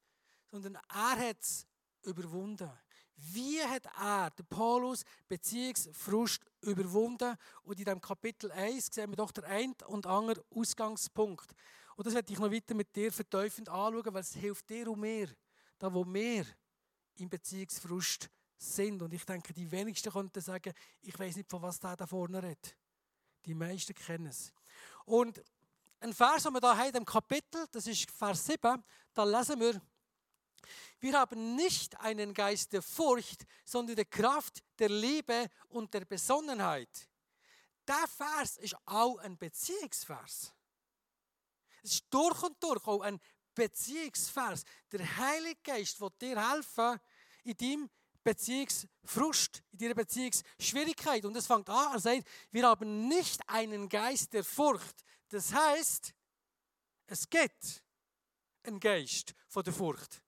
sondern 0.51 0.75
er 0.75 1.29
hat 1.29 1.41
es 1.41 1.65
überwunden. 2.03 2.71
Wie 3.15 3.61
hat 3.61 3.85
er, 3.99 4.29
der 4.29 4.43
Paulus, 4.43 5.03
Beziehungsfrust 5.27 6.45
überwunden? 6.61 7.35
Und 7.63 7.79
in 7.79 7.85
diesem 7.85 8.01
Kapitel 8.01 8.51
1 8.51 8.89
sehen 8.91 9.09
wir 9.09 9.15
doch 9.15 9.31
den 9.31 9.45
einen 9.45 9.75
und 9.87 10.05
anderen 10.05 10.43
Ausgangspunkt. 10.51 11.51
Und 11.95 12.05
das 12.05 12.13
werde 12.13 12.31
ich 12.31 12.37
noch 12.37 12.51
weiter 12.51 12.75
mit 12.75 12.95
dir 12.95 13.11
verteufend 13.11 13.69
anschauen, 13.69 14.13
weil 14.13 14.21
es 14.21 14.35
hilft 14.35 14.69
dir 14.69 14.91
und 14.91 14.99
mir, 14.99 15.35
da 15.79 15.91
wo 15.91 16.05
wir 16.05 16.45
im 17.15 17.27
Beziehungsfrust 17.27 18.29
sind. 18.55 19.01
Und 19.01 19.13
ich 19.13 19.25
denke, 19.25 19.51
die 19.51 19.71
wenigsten 19.71 20.11
könnten 20.11 20.41
sagen, 20.41 20.73
ich 21.01 21.17
weiß 21.17 21.37
nicht, 21.37 21.49
von 21.49 21.63
was 21.63 21.79
der 21.79 21.95
da 21.95 22.05
vorne 22.05 22.41
redet. 22.41 22.77
Die 23.45 23.55
meisten 23.55 23.95
kennen 23.95 24.27
es. 24.27 24.53
Und 25.05 25.41
ein 25.99 26.13
Vers, 26.13 26.43
den 26.43 26.53
wir 26.53 26.59
da 26.59 26.75
haben 26.75 26.95
im 26.95 27.05
Kapitel, 27.05 27.65
das 27.71 27.87
ist 27.87 28.09
Vers 28.11 28.45
7, 28.45 28.83
da 29.13 29.23
lesen 29.23 29.59
wir, 29.59 29.81
wir 30.99 31.13
haben 31.13 31.55
nicht 31.55 31.99
einen 31.99 32.33
Geist 32.33 32.73
der 32.73 32.81
Furcht, 32.81 33.45
sondern 33.65 33.95
der 33.95 34.05
Kraft, 34.05 34.63
der 34.79 34.89
Liebe 34.89 35.49
und 35.69 35.93
der 35.93 36.05
Besonnenheit. 36.05 37.09
Der 37.87 38.07
Vers 38.07 38.57
ist 38.57 38.75
auch 38.85 39.17
ein 39.17 39.37
Beziehungsvers. 39.37 40.53
Es 41.83 41.93
ist 41.93 42.05
durch 42.09 42.41
und 42.43 42.61
durch 42.61 42.85
auch 42.87 43.01
ein 43.01 43.19
Beziehungsvers. 43.53 44.63
Der 44.91 45.17
Heilige 45.17 45.61
Geist 45.63 46.01
wird 46.01 46.21
dir 46.21 46.51
helfen 46.51 46.99
in 47.43 47.55
deinem 47.55 47.89
Beziehungsfrust, 48.23 49.63
in 49.71 49.77
deiner 49.77 49.95
Beziehungsschwierigkeit. 49.95 51.23
Und 51.23 51.35
es 51.37 51.47
fängt 51.47 51.69
an, 51.69 51.93
er 51.93 51.99
sagt, 51.99 52.27
wir 52.51 52.67
haben 52.67 53.07
nicht 53.07 53.39
einen 53.47 53.87
Geist 53.87 54.33
der 54.33 54.43
Furcht. 54.43 55.05
Das 55.29 55.53
heißt, 55.53 56.13
es 57.07 57.29
gibt 57.29 57.83
einen 58.63 58.79
Geist 58.79 59.33
von 59.47 59.63
der 59.63 59.73
Furcht. 59.73 60.21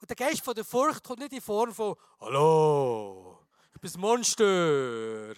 Und 0.00 0.08
der 0.08 0.16
Geist 0.16 0.44
von 0.44 0.54
der 0.54 0.64
Furcht 0.64 1.02
kommt 1.02 1.20
nicht 1.20 1.32
in 1.32 1.40
Form 1.40 1.74
von 1.74 1.96
Hallo, 2.20 3.46
ich 3.74 3.80
bin 3.80 3.90
ein 3.90 4.00
Monster. 4.00 5.34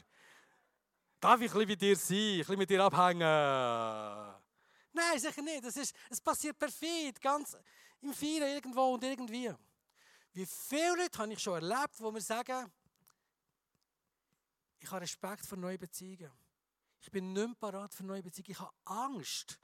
Darf 1.21 1.41
ich 1.41 1.53
ein 1.53 1.59
bisschen 1.59 1.69
bei 1.69 1.75
dir 1.77 1.97
sein, 1.97 2.17
ein 2.17 2.39
bisschen 2.39 2.59
mit 2.59 2.71
dir 2.71 2.85
abhängen? 2.85 3.21
Nein, 4.93 5.19
sicher 5.19 5.43
nicht. 5.43 5.65
Das 5.65 5.77
ist, 5.77 5.95
es 6.11 6.21
passiert 6.21 6.59
perfekt, 6.59 7.21
ganz 7.21 7.57
im 8.03 8.13
Feiern 8.13 8.55
irgendwo 8.55 8.95
und 8.95 9.05
irgendwie. 9.05 9.53
Wie 10.33 10.47
viele 10.47 10.97
Leute 10.97 11.19
habe 11.19 11.33
ich 11.33 11.39
schon 11.39 11.55
erlebt, 11.55 11.95
wo 11.99 12.11
mir 12.11 12.21
sagen, 12.21 12.71
ich 14.87 14.93
habe 14.93 15.03
Respekt 15.03 15.45
vor 15.45 15.59
neuen 15.59 15.79
Beziehungen. 15.79 16.31
Ich 17.01 17.11
bin 17.11 17.33
nicht 17.33 17.47
mehr 17.47 17.57
parat 17.57 17.93
für 17.93 18.05
neue 18.05 18.23
Beziehungen. 18.23 18.53
Ich 18.53 18.61
habe 18.61 18.73
Angst 18.85 19.61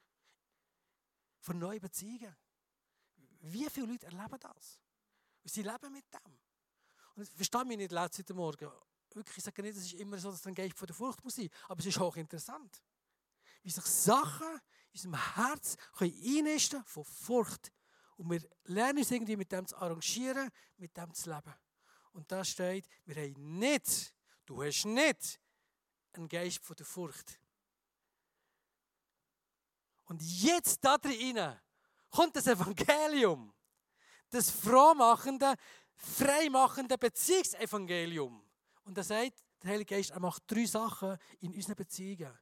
vor 1.39 1.55
neuen 1.55 1.81
Beziehungen. 1.81 2.37
Wie 3.41 3.69
viele 3.71 3.87
Leute 3.87 4.07
erleben 4.07 4.39
das? 4.41 4.81
Und 5.43 5.51
sie 5.51 5.63
leben 5.63 5.93
mit 5.93 6.05
dem. 6.13 6.39
Und 7.15 7.23
ich 7.23 7.31
verstehe 7.31 7.65
mich 7.65 7.77
nicht 7.77 7.93
letzten 7.93 8.37
Morgen. 8.37 8.71
Wirklich, 9.15 9.37
ich 9.37 9.45
sage 9.45 9.63
nicht, 9.63 9.77
es 9.77 9.85
ist 9.85 9.95
immer 9.95 10.19
so, 10.19 10.31
dass 10.31 10.43
dann 10.43 10.55
Geist 10.55 10.77
von 10.77 10.87
der 10.87 10.97
Furcht 10.97 11.23
muss 11.23 11.37
sein. 11.37 11.49
Aber 11.69 11.79
es 11.79 11.87
ist 11.87 12.01
auch 12.01 12.17
interessant. 12.17 12.83
Wie 13.63 13.71
sich 13.71 13.85
Sachen 13.85 14.61
in 14.93 15.09
unserem 15.09 15.35
Herz 15.37 15.77
einnisten 16.01 16.85
von 16.85 17.05
Furcht. 17.05 17.73
Und 18.17 18.29
wir 18.29 18.43
lernen 18.65 18.99
uns 18.99 19.11
irgendwie 19.11 19.37
mit 19.37 19.53
dem 19.53 19.69
zu 19.69 19.77
arrangieren, 19.77 20.51
mit 20.79 20.97
dem 20.97 21.15
zu 21.15 21.31
leben. 21.31 21.55
Und 22.13 22.31
da 22.31 22.45
steht, 22.45 22.87
wir 23.05 23.17
haben 23.17 23.59
nicht, 23.59 24.15
du 24.53 24.63
hast 24.63 24.85
nicht 24.85 25.41
einen 26.13 26.29
Geist 26.29 26.63
von 26.63 26.77
der 26.77 26.87
Furcht. 26.87 27.41
Und 30.05 30.21
jetzt 30.23 30.85
da 30.85 30.99
drin 30.99 31.59
kommt 32.11 32.37
das 32.37 32.47
Evangelium 32.47 33.53
das 34.33 34.51
frohmachende, 34.51 35.55
freimachende 35.95 36.99
Beziehungsevangelium. 36.99 38.43
Und 38.85 38.99
er 38.99 39.05
sagt, 39.05 39.45
der 39.63 39.71
Heilige 39.71 39.95
Geist, 39.95 40.11
er 40.11 40.21
macht 40.21 40.43
drei 40.47 40.65
Sachen 40.65 41.17
in 41.41 41.55
unseren 41.55 41.77
Beziehungen. 41.77 42.33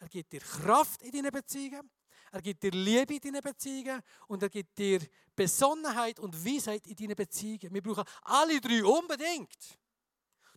Er 0.00 0.08
gibt 0.08 0.32
dir 0.32 0.40
Kraft 0.40 1.02
in 1.02 1.12
deinen 1.12 1.30
Beziehungen, 1.30 1.90
er 2.30 2.42
gibt 2.42 2.62
dir 2.62 2.72
Liebe 2.72 3.14
in 3.14 3.20
deinen 3.20 3.40
Beziehungen 3.40 4.02
und 4.26 4.42
er 4.42 4.50
gibt 4.50 4.76
dir 4.76 5.00
Besonnenheit 5.34 6.20
und 6.20 6.44
Weisheit 6.44 6.86
in 6.86 6.96
deinen 6.96 7.16
Beziehungen. 7.16 7.72
Wir 7.72 7.82
brauchen 7.82 8.04
alle 8.22 8.60
drei 8.60 8.84
unbedingt. 8.84 9.78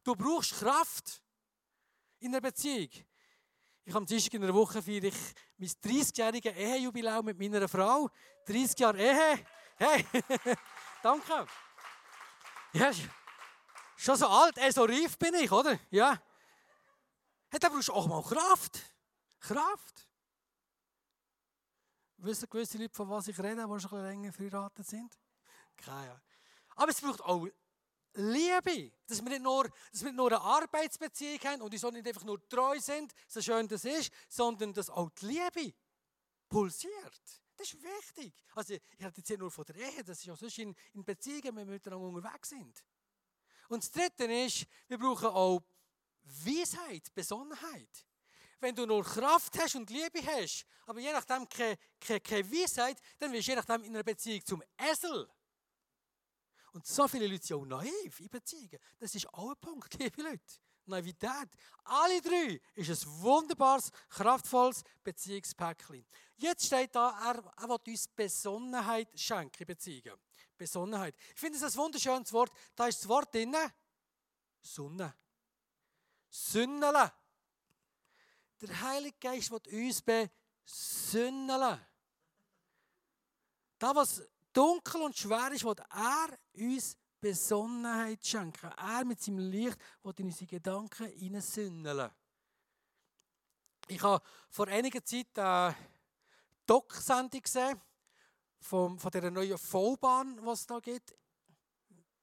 Du 0.03 0.15
brauchst 0.15 0.53
Kraft 0.53 1.21
in 2.19 2.29
einer 2.29 2.41
Beziehung. 2.41 2.89
Ich 3.83 3.93
habe 3.93 3.97
am 3.97 4.05
Dienstag 4.05 4.33
in 4.33 4.43
einer 4.43 4.53
Woche 4.53 4.81
feiere 4.81 5.05
ich 5.05 5.15
mein 5.57 5.69
30-jähriges 5.69 6.55
Ehejubiläum 6.55 7.25
mit 7.25 7.37
meiner 7.37 7.67
Frau. 7.67 8.09
30 8.45 8.79
Jahre 8.79 8.99
Ehe. 8.99 9.45
Hey, 9.77 10.05
danke. 11.03 11.47
Ja, 12.73 12.91
schon 13.95 14.15
so 14.15 14.27
alt, 14.27 14.57
eh, 14.57 14.71
so 14.71 14.83
reif 14.83 15.17
bin 15.17 15.33
ich, 15.35 15.51
oder? 15.51 15.79
Ja. 15.89 16.21
Hey, 17.49 17.59
da 17.59 17.69
brauchst 17.69 17.89
du 17.89 17.93
auch 17.93 18.07
mal 18.07 18.23
Kraft. 18.23 18.79
Kraft. 19.39 20.07
Wissen 22.17 22.47
gewisse 22.49 22.77
Leute, 22.77 22.93
von 22.93 23.09
was 23.09 23.27
ich 23.27 23.39
rede, 23.39 23.67
die 23.67 23.79
schon 23.79 24.03
länger 24.03 24.31
verheiratet 24.31 24.87
sind? 24.87 25.17
Keine 25.75 26.21
Aber 26.75 26.91
es 26.91 27.01
braucht 27.01 27.21
auch 27.21 27.47
Liebe. 28.13 28.91
Dass 29.07 29.21
wir 29.21 29.29
nicht 29.29 29.41
nur, 29.41 29.69
dass 29.91 30.01
wir 30.01 30.09
nicht 30.09 30.17
nur 30.17 30.27
eine 30.27 30.41
Arbeitsbeziehung 30.41 31.39
haben 31.45 31.61
und 31.61 31.73
uns 31.73 31.83
auch 31.83 31.91
nicht 31.91 32.07
einfach 32.07 32.23
nur 32.23 32.47
treu 32.47 32.79
sind, 32.79 33.13
so 33.27 33.41
schön 33.41 33.67
das 33.67 33.85
ist, 33.85 34.11
sondern 34.27 34.73
dass 34.73 34.89
auch 34.89 35.09
die 35.11 35.27
Liebe 35.27 35.73
pulsiert. 36.49 37.41
Das 37.57 37.73
ist 37.73 37.83
wichtig. 37.83 38.33
Also, 38.55 38.73
ich 38.73 38.81
rede 38.99 39.13
jetzt 39.15 39.27
hier 39.27 39.37
nur 39.37 39.51
von 39.51 39.65
der 39.65 39.75
Ehe, 39.75 40.03
das 40.03 40.19
ist 40.19 40.29
auch 40.29 40.37
sonst 40.37 40.57
in, 40.57 40.75
in 40.93 41.03
Beziehungen, 41.03 41.55
wenn 41.55 41.67
wir 41.67 41.73
miteinander 41.73 42.05
unterwegs 42.07 42.49
sind. 42.49 42.83
Und 43.69 43.83
das 43.83 43.91
Dritte 43.91 44.25
ist, 44.25 44.65
wir 44.87 44.97
brauchen 44.97 45.27
auch 45.27 45.61
Weisheit, 46.23 47.13
Besonnenheit. 47.13 48.05
Wenn 48.59 48.75
du 48.75 48.85
nur 48.85 49.03
Kraft 49.03 49.57
hast 49.59 49.75
und 49.75 49.89
Liebe 49.89 50.25
hast, 50.25 50.65
aber 50.85 50.99
je 50.99 51.11
nachdem 51.11 51.47
keine, 51.47 51.77
keine, 51.99 52.19
keine 52.19 52.51
Weisheit, 52.51 52.99
dann 53.17 53.31
wirst 53.31 53.47
du 53.47 53.51
je 53.51 53.55
nachdem 53.55 53.83
in 53.83 53.95
einer 53.95 54.03
Beziehung 54.03 54.45
zum 54.45 54.63
Esel. 54.77 55.27
Und 56.73 56.85
so 56.85 57.07
viele 57.07 57.27
Leute 57.27 57.45
sind 57.45 57.57
auch 57.57 57.65
naiv 57.65 58.19
in 58.19 58.29
Beziehungen. 58.29 58.79
Das 58.99 59.13
ist 59.13 59.27
auch 59.33 59.49
ein 59.49 59.57
Punkt, 59.59 59.93
liebe 59.99 60.21
Leute. 60.21 60.41
Naivität. 60.85 61.49
Alle 61.83 62.21
drei 62.21 62.59
ist 62.75 62.89
ein 62.89 63.21
wunderbares, 63.21 63.91
kraftvolles 64.09 64.83
Beziehungspäckchen. 65.03 66.05
Jetzt 66.37 66.65
steht 66.65 66.95
da, 66.95 67.11
er, 67.23 67.43
er 67.57 67.69
will 67.69 67.77
uns 67.87 68.07
Besonnenheit 68.07 69.07
schenken, 69.19 69.65
Beziehungen. 69.65 70.19
Besonnenheit. 70.57 71.15
Ich 71.33 71.39
finde 71.39 71.57
es 71.57 71.63
ein 71.63 71.75
wunderschönes 71.75 72.33
Wort. 72.33 72.51
Da 72.75 72.87
ist 72.87 72.99
das 72.99 73.07
Wort 73.07 73.33
drin. 73.33 73.55
Sonne. 74.61 75.15
Sünnele. 76.29 77.11
Der 78.61 78.81
Heilige 78.81 79.17
Geist 79.19 79.51
will 79.51 79.87
uns 79.87 80.01
besünneln. 80.01 81.79
Da, 83.79 83.95
was 83.95 84.21
dunkel 84.53 85.01
und 85.01 85.17
schwer 85.17 85.51
ist, 85.51 85.63
will 85.63 85.75
er 85.89 86.37
uns 86.55 86.97
Besonnenheit 87.19 88.25
schenken. 88.25 88.71
Er 88.77 89.05
mit 89.05 89.21
seinem 89.21 89.39
Licht 89.39 89.77
will 90.03 90.13
in 90.17 90.25
unsere 90.25 90.47
Gedanken 90.47 91.07
hineinsündeln. 91.07 92.09
Ich 93.87 94.01
habe 94.01 94.23
vor 94.49 94.67
einiger 94.67 95.03
Zeit 95.03 95.37
eine 95.37 95.75
Doc-Sendung 96.65 97.41
gesehen 97.41 97.79
von, 98.59 98.97
von 98.97 99.11
dieser 99.11 99.31
neuen 99.31 99.57
V-Bahn, 99.57 100.37
die 100.37 100.49
es 100.49 100.65
da 100.65 100.79
gibt. 100.79 101.15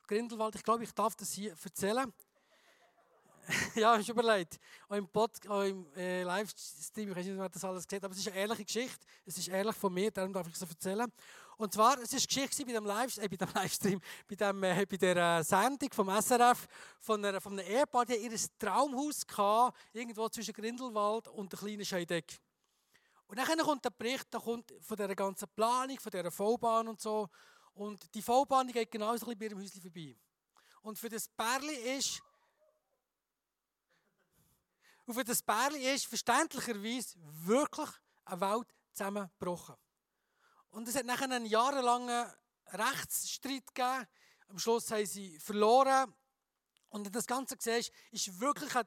Grindelwald, 0.07 0.55
ich 0.55 0.63
glaube, 0.63 0.85
ich 0.85 0.93
darf 0.93 1.15
das 1.15 1.33
hier 1.33 1.55
erzählen. 1.63 2.13
ja, 3.75 3.99
ich 3.99 4.09
überlegt. 4.09 4.59
Auch 4.89 4.97
im, 4.97 5.09
Pod, 5.09 5.31
auch 5.49 5.63
im 5.63 5.87
äh, 5.97 6.23
Livestream, 6.23 7.11
ich 7.11 7.17
weiß 7.17 7.27
nicht, 7.27 7.39
wer 7.39 7.49
das 7.49 7.65
alles 7.65 7.87
gesehen 7.87 8.05
aber 8.05 8.13
es 8.13 8.21
ist 8.21 8.29
eine 8.29 8.37
ehrliche 8.37 8.65
Geschichte. 8.65 9.07
Es 9.25 9.39
ist 9.39 9.49
ehrlich 9.49 9.77
von 9.77 9.93
mir, 9.93 10.11
darum 10.11 10.33
darf 10.33 10.47
ich 10.49 10.55
es 10.55 10.63
erzählen. 10.63 11.11
Und 11.57 11.73
zwar, 11.73 11.99
es 12.01 12.13
war 12.13 12.21
Geschichte 12.21 12.65
bei 12.65 12.73
dem, 12.73 12.85
Live, 12.85 13.17
äh, 13.19 13.29
bei 13.29 13.37
dem 13.37 13.49
Livestream, 13.55 14.01
bei, 14.29 14.35
dem, 14.35 14.63
äh, 14.63 14.87
bei 14.87 14.97
der 14.97 15.17
äh, 15.17 15.45
Sendung 15.45 15.91
vom 15.93 16.09
SRF 16.09 16.67
von, 17.01 17.25
einer, 17.25 17.41
von 17.41 17.59
einem 17.59 17.67
Ehepaar, 17.67 18.05
die 18.05 18.17
ihr 18.17 18.39
Traumhaus 18.59 19.27
hatte, 19.37 19.77
irgendwo 19.93 20.29
zwischen 20.29 20.55
Grindelwald 20.55 21.29
und 21.29 21.53
der 21.53 21.59
kleinen 21.59 21.85
Scheideck. 21.85 22.39
Und 23.27 23.39
dann 23.39 23.59
kommt 23.59 23.85
der 23.85 23.91
Bericht 23.91 24.33
der 24.33 24.41
kommt 24.41 24.73
von 24.81 24.97
dieser 24.97 25.15
ganzen 25.15 25.49
Planung, 25.55 25.99
von 25.99 26.11
dieser 26.11 26.31
V-Bahn 26.31 26.89
und 26.89 27.01
so. 27.01 27.29
Und 27.75 28.13
die 28.15 28.23
V-Bahn 28.23 28.69
geht 28.69 28.91
genauso 28.91 29.27
ein 29.27 29.37
bisschen 29.37 29.39
bei 29.39 29.45
ihrem 29.47 29.59
Häuschen 29.59 29.83
vorbei. 29.83 30.17
Und 30.83 30.99
für 30.99 31.09
das 31.09 31.29
Pärli 31.29 31.99
ist, 31.99 32.23
und 35.09 35.15
für 35.15 35.25
das 35.25 35.43
Pärli 35.43 35.91
ist 35.95 36.05
verständlicherweise 36.05 37.17
wirklich 37.47 37.89
eine 38.27 38.41
Welt 38.43 38.69
zusammengebrochen. 38.93 39.75
Und 40.69 40.87
es 40.87 40.97
hat 40.97 41.07
nachher 41.07 41.25
einen 41.25 41.47
jahrelangen 41.47 42.31
Rechtsstreit 42.67 43.67
gegeben. 43.75 44.07
Am 44.49 44.59
Schluss 44.59 44.91
haben 44.91 45.07
sie 45.07 45.39
verloren. 45.39 46.15
Und 46.91 47.15
das 47.17 47.27
Ganze 47.27 47.57
siehst, 47.59 47.91
ist 48.11 48.39
wirklich 48.39 48.75
eine, 48.77 48.87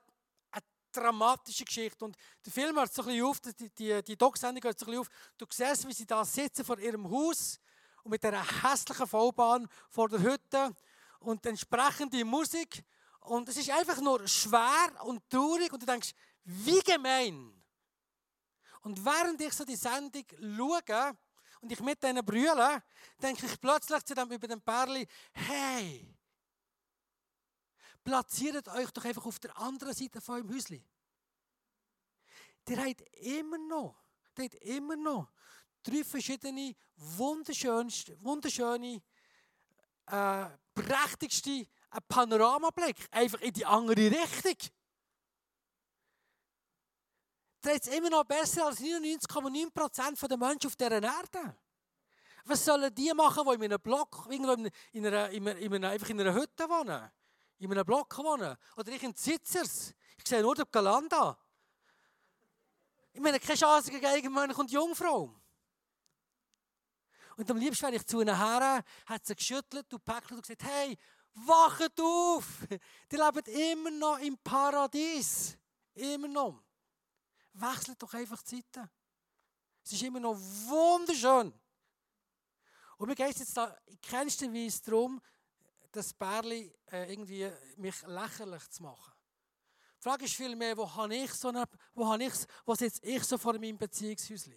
eine 0.52 0.64
dramatische 0.92 1.66
Geschichte. 1.66 2.06
Und 2.06 2.16
der 2.46 2.54
Film 2.54 2.78
hört 2.78 2.94
so 2.94 3.02
ein 3.02 3.20
auf, 3.24 3.40
die, 3.40 3.72
die, 3.72 4.04
die 4.04 4.16
Doc-Sendung 4.16 4.64
hört 4.64 4.78
so 4.78 4.86
ein 4.86 4.92
bisschen 4.92 5.02
auf. 5.02 5.10
Du 5.40 5.48
siehst, 5.50 5.88
wie 5.88 5.94
sie 5.94 6.06
da 6.06 6.24
sitzen 6.24 6.64
vor 6.64 6.78
ihrem 6.78 7.10
Haus 7.10 7.60
und 8.04 8.12
mit 8.12 8.24
dieser 8.24 8.46
hässlichen 8.62 9.08
Vollbahn 9.08 9.68
vor 9.90 10.08
der 10.08 10.22
Hütte 10.22 10.76
und 11.20 11.44
entsprechende 11.48 12.24
Musik. 12.24 12.86
Und 13.22 13.48
es 13.50 13.58
ist 13.58 13.70
einfach 13.70 14.00
nur 14.02 14.28
schwer 14.28 15.06
und 15.06 15.30
traurig 15.30 15.72
und 15.72 15.82
du 15.82 15.86
denkst, 15.86 16.12
wie 16.44 16.80
gemein. 16.80 17.54
Und 18.82 19.04
während 19.06 19.40
ich 19.42 19.54
so 19.54 19.64
die 19.64 19.76
Sendung 19.76 20.26
schaue 20.40 21.18
und 21.62 21.72
ich 21.72 21.80
mit 21.82 22.02
denen 22.02 22.26
brülle, 22.26 22.84
denke 23.22 23.46
ich 23.46 23.62
plötzlich 23.62 24.04
zu 24.04 24.16
dem 24.16 24.32
über 24.32 24.48
den 24.48 24.62
Perli, 24.62 25.08
hey, 25.34 26.18
platziert 28.04 28.68
euch 28.70 28.90
doch 28.92 29.06
einfach 29.06 29.26
auf 29.26 29.40
der 29.40 29.56
anderen 29.58 29.94
Seite 29.94 30.20
von 30.20 30.36
eurem 30.36 30.56
Häuschen. 30.56 30.84
Der 32.68 32.84
hat 32.84 33.02
immer 33.18 33.58
noch, 33.60 34.04
der 34.36 34.46
hat 34.46 34.56
immer 34.56 34.96
noch 34.96 35.32
drei 35.84 36.04
verschiedene 36.04 36.76
wunderschönste, 36.96 38.18
wunderschöne, 38.24 39.02
äh, 40.08 40.46
prächtigste 40.74 41.68
Panoramablick, 42.08 42.96
einfach 43.12 43.42
in 43.42 43.54
die 43.54 43.66
andere 43.66 44.12
Richtung. 44.12 44.72
Das 47.62 47.74
ist 47.74 47.88
immer 47.90 48.10
noch 48.10 48.24
besser 48.24 48.66
als 48.66 48.80
99,9% 48.80 50.28
der 50.28 50.38
Menschen 50.38 50.68
auf 50.68 50.76
dieser 50.76 50.92
Erde. 50.92 51.58
Was 52.46 52.66
sollen 52.66 52.94
die 52.96 53.14
machen, 53.14 53.44
die 53.46 53.54
in 53.54 53.64
einem 53.66 53.80
Block, 53.80 54.28
irgendwo 54.30 54.54
in 54.54 55.06
einer, 55.06 55.30
in 55.30 55.48
einer, 55.48 55.60
in 55.60 55.74
einer, 55.74 56.10
in 56.10 56.20
einer 56.20 56.34
Hütte 56.34 56.68
wohnen? 56.68 57.12
In 57.60 57.72
einem 57.72 57.86
Block 57.86 58.18
wohnen? 58.18 58.58
Oder 58.76 58.92
ich 58.92 59.04
in 59.04 59.16
Zitzers? 59.16 59.94
Ich 60.18 60.28
sehe 60.28 60.42
nur 60.42 60.56
den 60.56 60.66
Galanda. 60.72 61.38
Ich 63.14 63.22
meine, 63.22 63.40
keine 63.40 63.58
Chance 63.58 63.92
gegen 63.92 64.06
Eigenmönch 64.06 64.58
und 64.58 64.72
Jungfrau. 64.72 65.36
Und 67.38 67.50
am 67.50 67.58
liebsten, 67.58 67.88
wenn 67.88 67.94
ich 67.94 68.06
zu 68.06 68.22
ihnen 68.22 68.36
her, 68.36 68.84
hat 69.06 69.26
sie 69.26 69.36
geschüttelt 69.36 69.92
und 69.94 70.04
gepäckelt 70.06 70.32
und 70.32 70.42
gesagt, 70.42 70.64
hey, 70.64 70.98
wachet 71.34 72.00
auf! 72.00 72.68
Die 73.12 73.16
leben 73.16 73.74
immer 73.74 73.92
noch 73.92 74.20
im 74.20 74.38
Paradies. 74.38 75.58
Immer 75.94 76.28
noch. 76.28 76.64
Wechselt 77.54 78.02
doch 78.02 78.14
einfach 78.14 78.42
die 78.44 78.64
Zeiten. 78.64 78.90
Es 79.84 79.94
ist 79.94 80.04
immer 80.04 80.20
noch 80.20 80.36
wunderschön. 80.36 81.54
Und 82.98 83.08
mir 83.08 83.16
geht 83.16 83.32
es 83.32 83.40
jetzt 83.40 83.58
da 83.58 83.76
in 83.86 84.00
keinster 84.00 84.54
Weise 84.54 84.82
darum, 84.84 85.22
das 85.92 86.14
Bärli 86.14 86.74
äh, 86.92 87.12
irgendwie 87.12 87.50
mich 87.78 88.02
lächerlich 88.04 88.70
zu 88.70 88.84
machen. 88.84 89.14
Die 89.98 90.04
Frage 90.04 90.26
ist 90.26 90.36
vielmehr, 90.36 90.78
wo 90.78 90.92
habe 90.96 91.16
ich 91.16 91.34
so 91.34 91.50
eine, 91.50 91.66
wo 91.94 92.08
habe 92.08 92.24
ich, 92.24 92.34
wo 92.66 92.74
sitze 92.76 93.04
ich 93.04 93.24
so 93.24 93.38
vor 93.38 93.54
meinem 93.54 93.78
Beziehungshäuschen? 93.78 94.56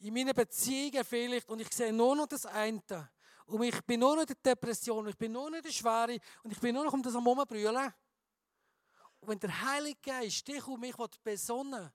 In 0.00 0.12
meinen 0.12 0.34
Beziehungen 0.34 1.04
vielleicht 1.04 1.48
und 1.48 1.60
ich 1.60 1.72
sehe 1.72 1.92
nur 1.92 2.14
noch 2.14 2.26
das 2.26 2.46
eine. 2.46 3.10
Und 3.46 3.62
ich 3.62 3.80
bin 3.82 4.00
nur 4.00 4.16
noch 4.16 4.22
in 4.22 4.26
der 4.26 4.54
Depression, 4.54 5.06
ich 5.08 5.16
bin 5.16 5.32
nur 5.32 5.48
noch 5.50 5.56
in 5.56 5.62
der 5.62 5.70
Schwere 5.70 6.18
und 6.42 6.52
ich 6.52 6.60
bin 6.60 6.74
nur 6.74 6.84
noch 6.84 6.92
um 6.92 7.02
das 7.02 7.14
am. 7.14 7.26
Und 7.26 7.38
wenn 9.22 9.38
der 9.38 9.62
Heilige 9.62 10.00
Geist 10.02 10.46
dich 10.46 10.66
und 10.66 10.80
mich 10.80 10.94
besonnen 11.22 11.90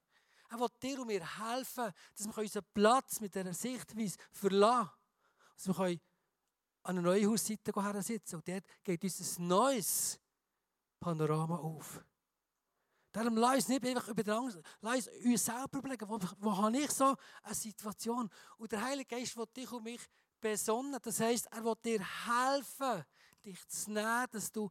er 0.51 0.59
will 0.59 0.67
dir 0.83 0.99
und 0.99 1.07
mir 1.07 1.25
helfen, 1.39 1.93
dass 2.13 2.27
wir 2.27 2.37
unseren 2.37 2.65
Platz 2.73 3.21
mit 3.21 3.33
dieser 3.33 3.53
Sichtweise 3.53 4.17
verlassen 4.31 4.91
Dass 5.55 5.67
wir 5.67 5.85
an 5.85 5.99
einer 6.83 7.01
neuen 7.01 7.29
Hausseite 7.29 8.01
sitzen 8.01 8.35
und 8.35 8.47
dort 8.47 8.65
geht 8.83 9.01
uns 9.03 9.39
ein 9.39 9.47
neues 9.47 10.19
Panorama 10.99 11.57
auf. 11.57 12.03
Darum 13.13 13.37
lass 13.37 13.55
uns 13.55 13.67
nicht 13.69 13.85
einfach 13.85 14.07
über 14.09 14.23
den 14.23 14.33
Angst, 14.33 14.59
lass 14.81 15.07
uns 15.07 15.45
selber 15.45 15.77
überlegen, 15.77 16.09
wo, 16.09 16.19
wo 16.39 16.57
habe 16.57 16.77
ich 16.77 16.91
so 16.91 17.15
eine 17.43 17.55
Situation? 17.55 18.29
Und 18.57 18.71
der 18.71 18.81
Heilige 18.81 19.15
Geist 19.15 19.37
will 19.37 19.47
dich 19.55 19.71
und 19.71 19.83
mich 19.83 20.01
besonnen. 20.41 20.99
Das 21.01 21.19
heisst, 21.19 21.47
er 21.51 21.63
will 21.63 21.75
dir 21.83 22.01
helfen, 22.25 23.05
dich 23.45 23.67
zu 23.67 23.91
nehmen, 23.91 24.27
dass 24.31 24.51
du 24.51 24.69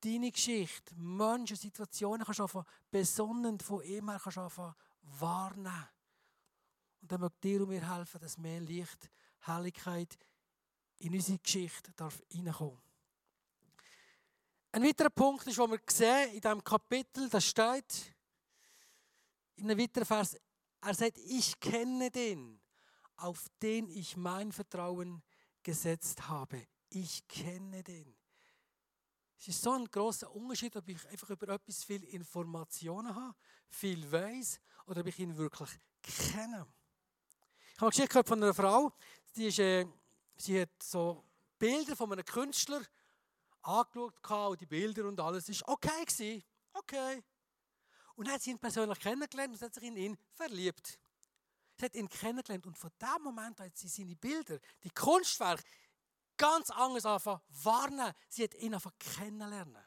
deine 0.00 0.30
Geschichte, 0.30 0.94
Menschen, 0.96 1.56
Situationen 1.56 2.24
kannst 2.24 2.40
anfangen, 2.40 2.66
besonnen 2.90 3.60
von 3.60 3.82
ihm 3.82 4.08
her 4.08 4.20
kannst 4.22 4.38
anfangen, 4.38 4.74
wahrnehmen. 5.02 5.88
Und 7.02 7.12
dann 7.12 7.20
möchte 7.20 7.40
dir 7.42 7.62
und 7.62 7.68
mir 7.68 7.96
helfen, 7.96 8.20
dass 8.20 8.38
mehr 8.38 8.60
Licht, 8.60 9.10
Helligkeit 9.40 10.18
in 10.98 11.14
unsere 11.14 11.38
Geschichte 11.38 11.92
darf 11.92 12.22
reinkommen. 12.34 12.80
Ein 14.72 14.84
weiterer 14.84 15.10
Punkt 15.10 15.46
ist, 15.46 15.58
wo 15.58 15.66
wir 15.66 15.80
sehen 15.90 16.34
in 16.34 16.40
diesem 16.40 16.62
Kapitel, 16.62 17.28
das 17.28 17.44
steht 17.44 18.14
in 19.56 19.70
einem 19.70 19.80
weiteren 19.80 20.06
Vers, 20.06 20.36
er 20.80 20.94
sagt, 20.94 21.18
ich 21.18 21.58
kenne 21.58 22.10
den, 22.10 22.59
auf 23.22 23.46
den 23.62 23.88
ich 23.90 24.16
mein 24.16 24.52
Vertrauen 24.52 25.22
gesetzt 25.62 26.28
habe. 26.28 26.66
Ich 26.88 27.26
kenne 27.28 27.82
den. 27.82 28.16
Es 29.38 29.48
ist 29.48 29.62
so 29.62 29.72
ein 29.72 29.86
großer 29.86 30.30
Unterschied, 30.34 30.76
ob 30.76 30.86
ich 30.88 31.06
einfach 31.08 31.30
über 31.30 31.48
etwas 31.48 31.82
viel 31.84 32.04
Informationen 32.04 33.14
habe, 33.14 33.34
viel 33.68 34.10
weiß 34.10 34.60
oder 34.86 35.00
ob 35.00 35.06
ich 35.06 35.18
ihn 35.18 35.36
wirklich 35.36 35.70
kenne. 36.02 36.66
Ich 37.72 37.80
habe 37.80 37.86
eine 37.86 37.90
Geschichte 37.90 38.24
von 38.24 38.42
einer 38.42 38.52
Frau, 38.52 38.92
die, 39.34 39.46
ist, 39.46 39.58
äh, 39.60 39.86
sie 40.36 40.60
hat 40.60 40.82
so 40.82 41.24
Bilder 41.58 41.96
von 41.96 42.12
einem 42.12 42.24
Künstler 42.24 42.82
angeschaut 43.62 44.50
und 44.50 44.60
die 44.60 44.66
Bilder 44.66 45.06
und 45.06 45.18
alles 45.20 45.48
ist 45.48 45.66
okay 45.66 46.04
gewesen. 46.04 46.42
Okay. 46.72 47.22
Und 48.16 48.26
dann 48.26 48.34
hat 48.34 48.42
sie 48.42 48.50
ihn 48.50 48.58
persönlich 48.58 48.98
kennengelernt 48.98 49.54
und 49.54 49.62
hat 49.62 49.74
sich 49.74 49.84
in 49.84 49.96
ihn 49.96 50.18
verliebt. 50.34 50.98
Hat 51.80 51.94
ihn 51.94 52.08
kennengelernt 52.08 52.66
und 52.66 52.76
von 52.76 52.90
dem 53.00 53.22
Moment 53.22 53.60
hat 53.60 53.76
sie 53.76 53.88
seine 53.88 54.16
Bilder, 54.16 54.58
die 54.82 54.90
Kunstwerke, 54.90 55.62
ganz 56.36 56.70
anders 56.70 57.06
anfangen 57.06 57.40
warnen. 57.48 58.12
Sie 58.28 58.44
hat 58.44 58.54
ihn 58.54 58.74
einfach 58.74 58.92
kennenlernen. 58.98 59.82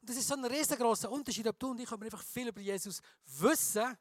Und 0.00 0.10
das 0.10 0.16
ist 0.16 0.28
so 0.28 0.34
ein 0.34 0.44
riesengroßer 0.44 1.10
Unterschied, 1.10 1.46
ob 1.46 1.58
du 1.58 1.70
und 1.70 1.80
ich 1.80 1.88
können 1.88 2.02
einfach 2.02 2.22
viel 2.22 2.48
über 2.48 2.60
Jesus 2.60 3.00
wissen, 3.24 3.96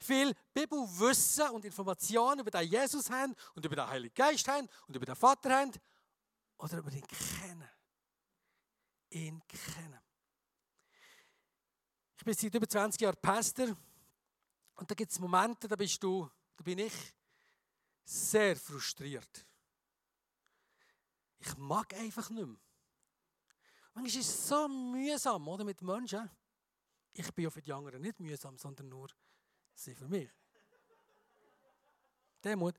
viel 0.00 0.34
Bibelwissen 0.54 1.50
und 1.50 1.64
Informationen 1.64 2.40
über 2.40 2.50
den 2.50 2.68
Jesus 2.68 3.10
haben 3.10 3.34
und 3.54 3.64
über 3.64 3.76
den 3.76 3.86
Heiligen 3.86 4.14
Geist 4.14 4.48
haben 4.48 4.68
und 4.86 4.96
über 4.96 5.06
den 5.06 5.14
Vater 5.14 5.54
haben, 5.54 5.72
oder 6.62 6.78
über 6.78 6.92
ihn 6.92 7.06
kennen. 7.06 7.68
Ihn 9.10 9.42
kennen. 9.46 10.00
Ich 12.16 12.24
bin 12.24 12.34
seit 12.34 12.54
über 12.54 12.68
20 12.68 13.00
Jahren 13.00 13.16
Pastor 13.20 13.76
und 14.76 14.90
da 14.90 14.94
gibt 14.94 15.12
es 15.12 15.18
Momente, 15.18 15.68
da 15.68 15.76
bist 15.76 16.02
du, 16.02 16.28
da 16.56 16.64
bin 16.64 16.78
ich 16.78 16.92
sehr 18.04 18.56
frustriert. 18.56 19.46
Ich 21.38 21.56
mag 21.56 21.92
einfach 21.94 22.30
nicht 22.30 22.46
mehr. 22.46 22.56
Manchmal 23.94 24.20
ist 24.20 24.28
es 24.28 24.48
so 24.48 24.68
mühsam, 24.68 25.46
oder, 25.48 25.64
mit 25.64 25.82
Menschen. 25.82 26.30
Ich 27.12 27.30
bin 27.32 27.44
ja 27.44 27.50
für 27.50 27.60
die 27.60 27.72
anderen 27.72 28.00
nicht 28.00 28.18
mühsam, 28.20 28.56
sondern 28.56 28.88
nur 28.88 29.08
sie 29.74 29.94
für 29.94 30.08
mich. 30.08 30.30
Demut. 32.44 32.76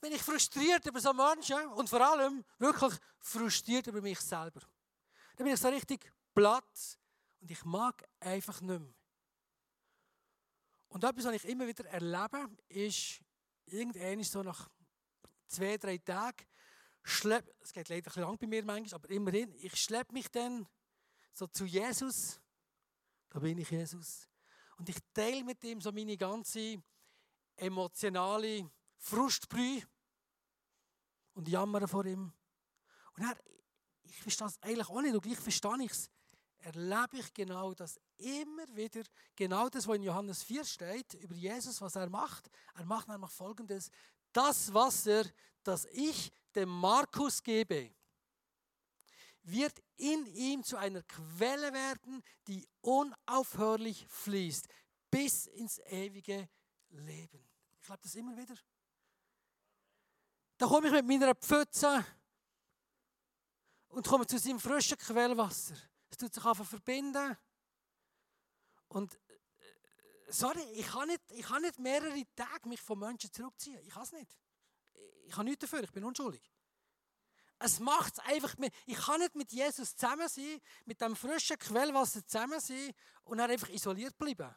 Bin 0.00 0.12
ich 0.12 0.22
frustriert 0.22 0.86
über 0.86 1.00
so 1.00 1.12
Menschen 1.12 1.66
und 1.72 1.88
vor 1.88 2.00
allem 2.00 2.44
wirklich 2.58 2.94
frustriert 3.18 3.86
über 3.88 4.00
mich 4.00 4.20
selber. 4.20 4.60
Dann 5.36 5.44
bin 5.44 5.54
ich 5.54 5.60
so 5.60 5.68
richtig 5.68 6.10
platt 6.34 6.98
und 7.40 7.50
ich 7.50 7.64
mag 7.64 8.08
einfach 8.20 8.60
nicht 8.60 8.80
mehr. 8.80 8.94
Und 10.88 11.04
etwas, 11.04 11.24
was 11.24 11.34
ich 11.34 11.44
immer 11.44 11.66
wieder 11.66 11.84
erlebe, 11.86 12.48
ist, 12.68 13.20
irgendwann 13.66 14.22
so 14.22 14.42
nach 14.42 14.68
zwei, 15.46 15.76
drei 15.76 15.98
Tagen, 15.98 16.46
schlepp, 17.02 17.54
es 17.60 17.72
geht 17.72 17.88
leider 17.88 18.14
ein 18.16 18.22
lang 18.22 18.38
bei 18.38 18.46
mir 18.46 18.64
manchmal, 18.64 19.00
aber 19.00 19.10
immerhin, 19.10 19.54
ich 19.58 19.76
schleppe 19.76 20.12
mich 20.12 20.28
dann 20.30 20.66
so 21.32 21.46
zu 21.46 21.64
Jesus. 21.64 22.40
Da 23.30 23.38
bin 23.38 23.58
ich 23.58 23.70
Jesus. 23.70 24.28
Und 24.78 24.88
ich 24.88 24.96
teile 25.12 25.44
mit 25.44 25.62
ihm 25.64 25.80
so 25.80 25.92
meine 25.92 26.16
ganze 26.16 26.82
emotionale 27.56 28.70
Frustbrühe 28.98 29.82
und 31.34 31.48
jammere 31.48 31.88
vor 31.88 32.04
ihm. 32.04 32.32
Und 33.14 33.22
er, 33.22 33.36
ich 34.04 34.22
verstehe 34.22 34.46
das 34.46 34.62
eigentlich 34.62 34.88
auch 34.88 35.00
nicht 35.00 35.14
und 35.14 35.22
gleich 35.22 35.38
verstehe 35.38 35.82
ich 35.82 35.92
es. 35.92 36.10
Erlebe 36.66 37.18
ich 37.18 37.32
genau 37.32 37.74
das 37.74 38.00
immer 38.16 38.66
wieder, 38.74 39.02
genau 39.36 39.68
das, 39.68 39.86
was 39.86 39.96
in 39.98 40.02
Johannes 40.02 40.42
4 40.42 40.64
steht, 40.64 41.14
über 41.14 41.36
Jesus, 41.36 41.80
was 41.80 41.94
er 41.94 42.10
macht. 42.10 42.50
Er 42.74 42.84
macht 42.84 43.06
nämlich 43.06 43.30
folgendes: 43.30 43.88
Das 44.32 44.74
Wasser, 44.74 45.22
das 45.62 45.84
ich 45.92 46.32
dem 46.56 46.68
Markus 46.68 47.40
gebe, 47.40 47.94
wird 49.44 49.80
in 49.96 50.26
ihm 50.26 50.64
zu 50.64 50.76
einer 50.76 51.04
Quelle 51.04 51.72
werden, 51.72 52.20
die 52.48 52.66
unaufhörlich 52.80 54.04
fließt, 54.08 54.66
bis 55.08 55.46
ins 55.46 55.78
ewige 55.86 56.48
Leben. 56.88 57.48
Ich 57.78 57.86
glaube 57.86 58.02
das 58.02 58.16
immer 58.16 58.36
wieder. 58.36 58.56
Da 60.58 60.66
komme 60.66 60.88
ich 60.88 60.92
mit 60.94 61.06
meiner 61.06 61.36
Pfütze 61.36 62.04
und 63.86 64.04
kommen 64.04 64.26
zu 64.26 64.36
seinem 64.36 64.58
frischen 64.58 64.98
Quellwasser. 64.98 65.76
Es 66.10 66.16
tut 66.16 66.32
sich 66.34 66.44
einfach 66.44 66.66
verbinden. 66.66 67.36
Und 68.88 69.14
äh, 69.14 69.18
sorry, 70.28 70.62
ich 70.74 70.86
kann, 70.86 71.08
nicht, 71.08 71.22
ich 71.30 71.46
kann 71.46 71.62
nicht 71.62 71.78
mehrere 71.78 72.22
Tage 72.34 72.68
mich 72.68 72.80
von 72.80 72.98
Menschen 72.98 73.32
zurückziehen. 73.32 73.80
Ich 73.82 73.92
kann 73.92 74.02
es 74.02 74.12
nicht. 74.12 74.36
Ich 75.24 75.32
habe 75.32 75.44
nichts 75.44 75.60
dafür, 75.60 75.82
ich 75.82 75.92
bin 75.92 76.04
unschuldig. 76.04 76.52
Es 77.58 77.80
macht 77.80 78.14
es 78.14 78.18
einfach 78.20 78.56
mit. 78.58 78.72
Ich 78.84 78.98
kann 78.98 79.20
nicht 79.20 79.34
mit 79.34 79.50
Jesus 79.50 79.96
zusammen 79.96 80.28
sein, 80.28 80.60
mit 80.84 81.00
dem 81.00 81.16
frischen 81.16 81.58
Quellwasser 81.58 82.24
zusammen 82.26 82.60
sein 82.60 82.92
und 83.24 83.38
dann 83.38 83.50
einfach 83.50 83.68
isoliert 83.70 84.16
bleiben. 84.18 84.54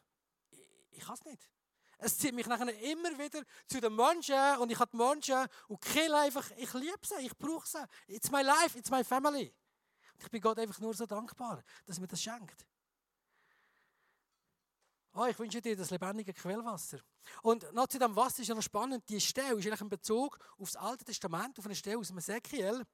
Ich, 0.50 0.70
ich 0.92 1.04
kann 1.04 1.16
es 1.16 1.26
nicht. 1.26 1.50
Es 1.98 2.18
zieht 2.18 2.34
mich 2.34 2.48
nachher 2.48 2.74
immer 2.82 3.18
wieder 3.18 3.44
zu 3.68 3.82
den 3.82 3.96
Menschen 3.96 4.58
und 4.60 4.72
ich 4.72 4.80
habe 4.80 4.92
die 4.92 4.98
Menschen 4.98 5.48
und 5.68 5.82
kill 5.82 6.14
einfach. 6.14 6.50
Ich 6.58 6.74
liebe 6.74 7.00
sie, 7.04 7.26
ich 7.26 7.38
brauche 7.38 7.68
sie. 7.68 7.84
It's 8.08 8.32
my 8.32 8.42
life, 8.42 8.78
it's 8.78 8.90
my 8.90 9.04
family. 9.04 9.54
Ich 10.20 10.30
bin 10.30 10.42
Gott 10.42 10.60
einfach 10.60 10.80
nur 10.80 10.94
so 10.94 11.06
dankbar, 11.06 11.64
dass 11.86 11.98
er 11.98 12.02
mir 12.02 12.08
das 12.08 12.22
schenkt. 12.22 12.66
Oh, 15.14 15.26
ich 15.26 15.38
wünsche 15.40 15.62
dir 15.62 15.76
das 15.76 15.90
lebendige 15.90 16.34
Quellwasser. 16.34 17.00
Und 17.42 17.72
noch 17.74 17.88
zu 17.88 17.98
dem 17.98 18.16
Wasser 18.16 18.42
ist 18.42 18.48
ja 18.48 18.56
noch 18.56 18.62
spannend. 18.62 19.08
Die 19.10 19.20
Stelle 19.20 19.56
ist 19.56 19.66
eigentlich 19.66 19.82
ein 19.82 19.90
Bezug 19.90 20.38
auf 20.58 20.72
das 20.72 20.76
Alte 20.76 21.06
Testament, 21.06 21.58
auf 21.58 21.66
eine 21.66 21.76
Stelle 21.76 21.98
aus 21.98 22.08
dem 22.08 22.20
Ezekiel. 22.20 22.86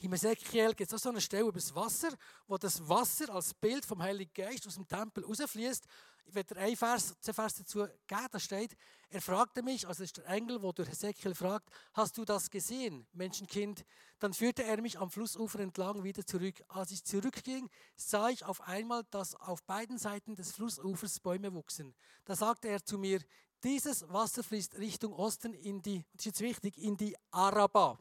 Im 0.00 0.12
Ezekiel 0.12 0.74
gibt 0.74 0.92
es 0.92 0.94
auch 0.94 1.02
so 1.02 1.08
eine 1.08 1.20
Stelle 1.20 1.48
über 1.48 1.58
das 1.58 1.74
Wasser, 1.74 2.10
wo 2.46 2.56
das 2.56 2.88
Wasser 2.88 3.34
als 3.34 3.52
Bild 3.52 3.84
vom 3.84 4.00
Heiligen 4.00 4.32
Geist 4.32 4.64
aus 4.68 4.74
dem 4.74 4.86
Tempel 4.86 5.24
rausfließt. 5.24 5.84
Ich 6.24 6.34
werde 6.34 6.56
einen 6.56 6.76
Vers, 6.76 7.16
zwei 7.20 7.32
Vers 7.32 7.54
dazu 7.54 7.80
geben, 8.06 8.28
da 8.30 8.38
steht, 8.38 8.76
er 9.08 9.20
fragte 9.20 9.60
mich, 9.60 9.88
also 9.88 10.04
ist 10.04 10.18
der 10.18 10.28
Engel, 10.28 10.62
wo 10.62 10.70
durch 10.70 10.88
Ezekiel 10.88 11.34
fragt, 11.34 11.70
hast 11.94 12.16
du 12.16 12.24
das 12.24 12.48
gesehen, 12.48 13.08
Menschenkind? 13.12 13.84
Dann 14.20 14.32
führte 14.34 14.62
er 14.62 14.80
mich 14.80 15.00
am 15.00 15.10
Flussufer 15.10 15.58
entlang 15.58 16.04
wieder 16.04 16.24
zurück. 16.24 16.62
Als 16.68 16.92
ich 16.92 17.02
zurückging, 17.02 17.68
sah 17.96 18.28
ich 18.28 18.44
auf 18.44 18.60
einmal, 18.68 19.02
dass 19.10 19.34
auf 19.34 19.64
beiden 19.64 19.98
Seiten 19.98 20.36
des 20.36 20.52
Flussufers 20.52 21.18
Bäume 21.18 21.52
wuchsen. 21.54 21.92
Da 22.24 22.36
sagte 22.36 22.68
er 22.68 22.84
zu 22.84 22.98
mir, 22.98 23.20
dieses 23.64 24.08
Wasser 24.08 24.44
fließt 24.44 24.78
Richtung 24.78 25.12
Osten 25.12 25.54
in 25.54 25.82
die, 25.82 26.04
das 26.12 26.20
ist 26.20 26.26
jetzt 26.26 26.40
wichtig, 26.40 26.78
in 26.78 26.96
die 26.96 27.16
Araba 27.32 27.98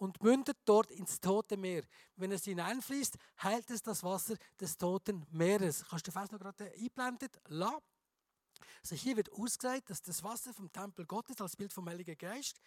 und 0.00 0.22
mündet 0.22 0.56
dort 0.64 0.90
ins 0.90 1.20
Tote 1.20 1.58
Meer. 1.58 1.82
Wenn 2.16 2.32
es 2.32 2.44
hineinfließt, 2.44 3.18
heilt 3.42 3.70
es 3.70 3.82
das 3.82 4.02
Wasser 4.02 4.34
des 4.58 4.76
Toten 4.78 5.26
Meeres. 5.30 5.84
Kannst 5.88 6.06
du 6.06 6.10
fast 6.10 6.32
noch 6.32 6.38
gerade 6.38 6.72
einblenden? 6.72 7.28
La. 7.48 7.78
Also 8.80 8.96
hier 8.96 9.16
wird 9.18 9.30
ausgesagt, 9.30 9.90
dass 9.90 10.00
das 10.00 10.24
Wasser 10.24 10.54
vom 10.54 10.72
Tempel 10.72 11.04
Gottes 11.04 11.38
als 11.40 11.54
Bild 11.54 11.70
vom 11.70 11.86
Heiligen 11.86 12.16
Geist 12.16 12.58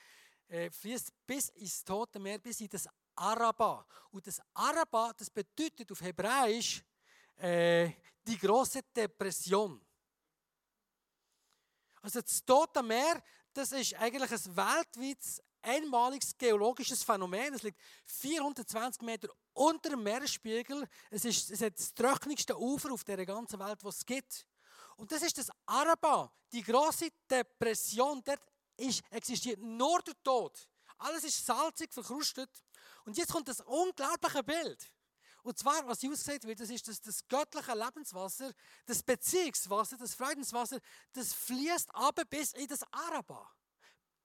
äh, 0.47 0.69
fließt 0.69 1.11
bis 1.25 1.49
ins 1.49 1.83
Tote 1.83 2.19
Meer, 2.19 2.37
bis 2.37 2.61
in 2.61 2.69
das 2.69 2.87
Araba. 3.15 3.83
Und 4.11 4.27
das 4.27 4.39
Araba, 4.53 5.11
das 5.17 5.31
bedeutet 5.31 5.91
auf 5.91 6.01
Hebräisch 6.01 6.83
äh, 7.37 7.89
die 8.27 8.37
große 8.37 8.83
Depression. 8.95 9.83
Also 11.99 12.21
das 12.21 12.45
Tote 12.45 12.83
Meer, 12.83 13.23
das 13.51 13.71
ist 13.71 13.95
eigentlich 13.95 14.31
ein 14.31 14.55
weltweites 14.55 15.41
einmaliges 15.63 16.38
geologisches 16.38 17.04
Phänomen. 17.04 17.54
Es 17.54 17.63
liegt 17.63 17.80
420 18.06 19.02
Meter 19.02 19.30
unter 19.54 19.89
dem 19.89 20.04
Meeresspiegel. 20.04 20.88
Es, 21.10 21.26
ist, 21.26 21.52
es 21.52 21.62
hat 21.62 21.78
das 21.78 21.93
trockenste 21.93 22.60
Ufer 22.60 22.91
auf 22.91 23.04
der 23.04 23.26
ganzen 23.26 23.60
Welt, 23.60 23.84
was 23.84 23.97
es 23.97 24.06
gibt. 24.06 24.45
Und 24.97 25.12
das 25.12 25.23
ist 25.23 25.38
das 25.38 25.49
Araba, 25.65 26.32
die 26.52 26.62
große 26.62 27.10
Depression. 27.30 28.21
Dort 28.23 28.41
ist, 28.78 29.02
existiert 29.10 29.60
nur 29.60 30.02
der 30.02 30.21
Tod. 30.23 30.69
Alles 30.99 31.23
ist 31.23 31.45
salzig, 31.45 31.93
verkrustet. 31.93 32.49
Und 33.06 33.17
jetzt 33.17 33.32
kommt 33.32 33.47
das 33.47 33.62
unglaubliche 33.62 34.43
Bild. 34.43 34.91
Und 35.43 35.58
zwar, 35.58 35.86
was 35.88 36.04
ausgesagt 36.04 36.45
wird, 36.45 36.62
das 36.62 36.69
ist 36.69 36.88
das, 36.88 37.02
das 37.02 37.28
göttliche 37.28 37.73
Lebenswasser, 37.73 38.54
das 38.86 39.04
Beziehungswasser, 39.04 39.97
das 39.97 40.13
Freudenswasser, 40.13 40.80
das 41.12 41.34
fließt 41.34 41.93
aber 41.93 42.23
bis 42.23 42.54
in 42.54 42.67
das 42.67 42.82
Araba 42.91 43.52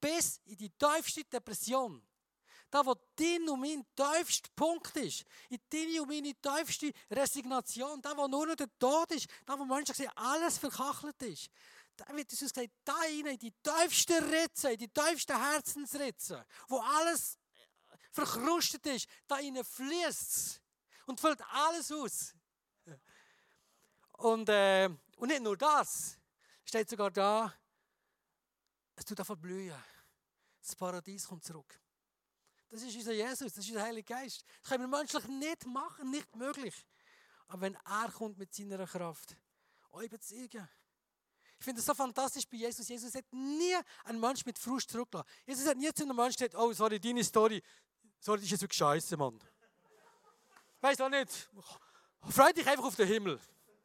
bis 0.00 0.40
in 0.44 0.56
die 0.56 0.70
tiefste 0.70 1.24
Depression. 1.24 2.02
Da, 2.70 2.84
wo 2.84 2.94
dein 3.16 3.48
und 3.48 3.60
mein 3.60 3.86
tiefster 3.96 4.50
Punkt 4.54 4.94
ist. 4.96 5.24
In 5.48 5.58
deine 5.70 6.02
und 6.02 6.08
meine 6.08 6.34
tiefste 6.34 6.92
Resignation. 7.10 8.02
Da, 8.02 8.14
wo 8.16 8.26
nur 8.26 8.46
noch 8.46 8.56
der 8.56 8.68
Tod 8.78 9.10
ist. 9.12 9.26
Da, 9.46 9.58
wo 9.58 9.64
Menschen 9.64 9.94
sehen, 9.94 10.10
alles 10.14 10.58
verkachelt 10.58 11.22
ist. 11.22 11.48
Da 11.96 12.06
wird 12.14 12.30
uns 12.30 12.40
gesagt, 12.40 12.70
da 12.84 12.94
rein, 12.94 13.26
in 13.26 13.38
die 13.38 13.52
tiefsten 13.62 14.22
Ritze, 14.24 14.72
in 14.72 14.78
die 14.78 14.88
tiefsten 14.88 15.36
Herzensritze, 15.36 16.46
wo 16.68 16.78
alles 16.78 17.38
verkrustet 18.12 18.86
ist, 18.86 19.08
da 19.26 19.36
rein 19.36 19.64
fließt 19.64 20.36
es 20.36 20.60
und 21.06 21.20
füllt 21.20 21.40
alles 21.50 21.90
aus. 21.90 22.34
Und, 24.12 24.48
äh, 24.48 24.88
und 25.16 25.28
nicht 25.28 25.42
nur 25.42 25.56
das, 25.56 26.18
steht 26.64 26.88
sogar 26.88 27.10
da, 27.10 27.52
es 28.98 29.04
tut 29.04 29.20
einfach 29.20 29.36
blühen. 29.36 29.74
Das 30.60 30.74
Paradies 30.74 31.28
kommt 31.28 31.44
zurück. 31.44 31.80
Das 32.68 32.82
ist 32.82 32.96
unser 32.96 33.12
Jesus, 33.12 33.52
das 33.52 33.64
ist 33.64 33.68
unser 33.70 33.82
Heiliger 33.82 34.16
Geist. 34.16 34.44
Das 34.60 34.70
können 34.70 34.90
wir 34.90 34.98
menschlich 34.98 35.24
nicht 35.28 35.66
machen, 35.66 36.10
nicht 36.10 36.34
möglich. 36.34 36.74
Aber 37.46 37.62
wenn 37.62 37.74
er 37.76 38.10
kommt 38.10 38.38
mit 38.38 38.52
seiner 38.52 38.86
Kraft, 38.86 39.36
euch 39.92 40.10
bezeugen. 40.10 40.68
Ich 41.58 41.64
finde 41.64 41.80
es 41.80 41.86
so 41.86 41.94
fantastisch 41.94 42.46
bei 42.46 42.56
Jesus. 42.56 42.88
Jesus 42.88 43.14
hat 43.14 43.24
nie 43.32 43.74
einen 44.04 44.20
Mensch 44.20 44.44
mit 44.44 44.58
Frust 44.58 44.90
zurückgelassen. 44.90 45.28
Jesus 45.46 45.66
hat 45.66 45.76
nie 45.76 45.92
zu 45.92 46.02
einem 46.02 46.16
Menschen 46.16 46.36
gesagt, 46.36 46.56
oh, 46.56 46.72
sorry, 46.72 47.00
deine 47.00 47.24
Story, 47.24 47.62
sorry, 48.20 48.40
das 48.40 48.52
ist 48.52 48.62
jetzt 48.62 48.74
scheiße, 48.74 49.16
Mann. 49.16 49.40
Weißt 50.80 51.00
du 51.00 51.08
nicht? 51.08 51.48
Freu 52.28 52.52
dich 52.52 52.66
einfach 52.66 52.84
auf 52.84 52.96
den 52.96 53.06
Himmel. 53.06 53.40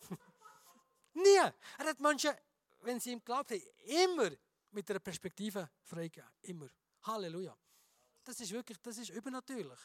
nie. 1.13 1.37
Er 1.77 1.85
hat 1.85 1.99
Menschen, 1.99 2.31
wenn 2.81 2.99
sie 2.99 3.11
ihm 3.11 3.23
glaubt 3.23 3.51
haben, 3.51 3.61
immer 3.85 4.31
mit 4.73 4.89
einer 4.89 4.99
Perspektive 4.99 5.69
freigeben. 5.83 6.29
Immer. 6.41 6.69
Halleluja. 7.03 7.55
Das 8.23 8.39
ist 8.39 8.51
wirklich, 8.51 8.77
das 8.81 8.97
ist 8.97 9.09
übernatürlich. 9.09 9.79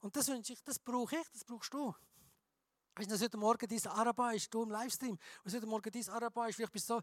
Und 0.00 0.14
das 0.16 0.28
wünsche 0.28 0.52
ich, 0.52 0.62
das 0.62 0.78
brauche 0.78 1.16
ich, 1.16 1.28
das 1.32 1.44
brauchst 1.44 1.72
du. 1.72 1.94
Weißt 2.94 3.10
du, 3.10 3.18
heute 3.18 3.36
Morgen 3.36 3.68
dein 3.68 3.92
Araber 3.92 4.34
ist, 4.34 4.52
du 4.52 4.62
im 4.62 4.70
Livestream, 4.70 5.18
und 5.44 5.54
heute 5.54 5.66
Morgen 5.66 5.90
dein 5.90 6.08
Araber 6.08 6.48
ist, 6.48 6.56
vielleicht 6.56 6.72
bist 6.72 6.90
du 6.90 6.94
so, 6.94 7.02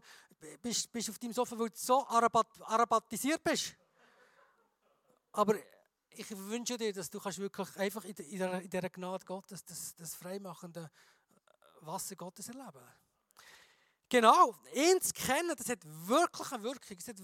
bist, 0.60 0.92
bist 0.92 1.08
auf 1.08 1.18
deinem 1.18 1.32
Sofa, 1.32 1.58
weil 1.58 1.70
du 1.70 1.76
so 1.76 2.06
arabat, 2.06 2.46
arabatisiert 2.62 3.42
bist. 3.42 3.74
Aber 5.32 5.56
ich 6.10 6.30
wünsche 6.36 6.76
dir, 6.76 6.92
dass 6.92 7.10
du 7.10 7.20
kannst 7.20 7.38
wirklich 7.38 7.76
einfach 7.76 8.04
in 8.04 8.14
dieser, 8.14 8.60
in 8.60 8.68
dieser 8.70 8.90
Gnade 8.90 9.24
Gottes 9.24 9.64
das, 9.64 9.94
das 9.94 10.14
freimachende 10.14 10.90
Wasser 11.80 12.16
Gottes 12.16 12.48
erleben 12.48 12.72
kannst. 12.72 13.05
Genau, 14.08 14.54
ihn 14.72 15.00
zu 15.00 15.12
kennen, 15.12 15.52
das 15.56 15.68
hat 15.68 15.80
wirklich 15.84 16.52
eine 16.52 16.62
Wirkung. 16.62 16.96
Das, 16.96 17.08
hat, 17.08 17.16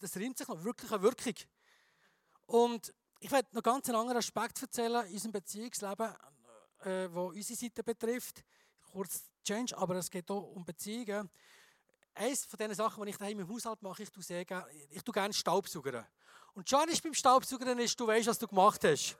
das 0.00 0.16
reimt 0.16 0.38
sich 0.38 0.46
noch, 0.46 0.62
wirklich 0.62 0.90
eine 0.92 1.02
Wirkung. 1.02 1.34
Und 2.46 2.94
ich 3.18 3.30
werde 3.30 3.48
noch 3.52 3.62
ganz 3.62 3.88
einen 3.88 3.98
anderen 3.98 4.18
Aspekt 4.18 4.62
erzählen 4.62 5.04
in 5.06 5.14
unserem 5.14 5.32
Beziehungsleben, 5.32 6.14
äh, 6.84 7.08
wo 7.10 7.26
unsere 7.28 7.58
Seite 7.58 7.82
betrifft. 7.82 8.44
Kurz 8.92 9.24
Change, 9.44 9.76
aber 9.76 9.96
es 9.96 10.10
geht 10.10 10.30
auch 10.30 10.42
um 10.54 10.64
Beziehungen. 10.64 11.28
Eines 12.14 12.44
von 12.44 12.58
den 12.58 12.74
Sachen, 12.74 13.04
die 13.04 13.10
ich 13.10 13.16
daheim 13.16 13.40
im 13.40 13.48
Haushalt 13.48 13.82
mache, 13.82 14.04
ich 14.04 14.10
tue, 14.10 14.22
sehr 14.22 14.44
gerne, 14.44 14.66
ich 14.90 15.02
tue 15.02 15.12
gerne 15.12 15.34
Staubsaugern. 15.34 16.06
Und 16.54 16.68
schon 16.68 16.88
ist 16.88 17.02
beim 17.02 17.14
Staubsaugern 17.14 17.78
ist, 17.80 17.98
du 17.98 18.06
weißt, 18.06 18.28
was 18.28 18.38
du 18.38 18.46
gemacht 18.46 18.82
hast. 18.84 19.16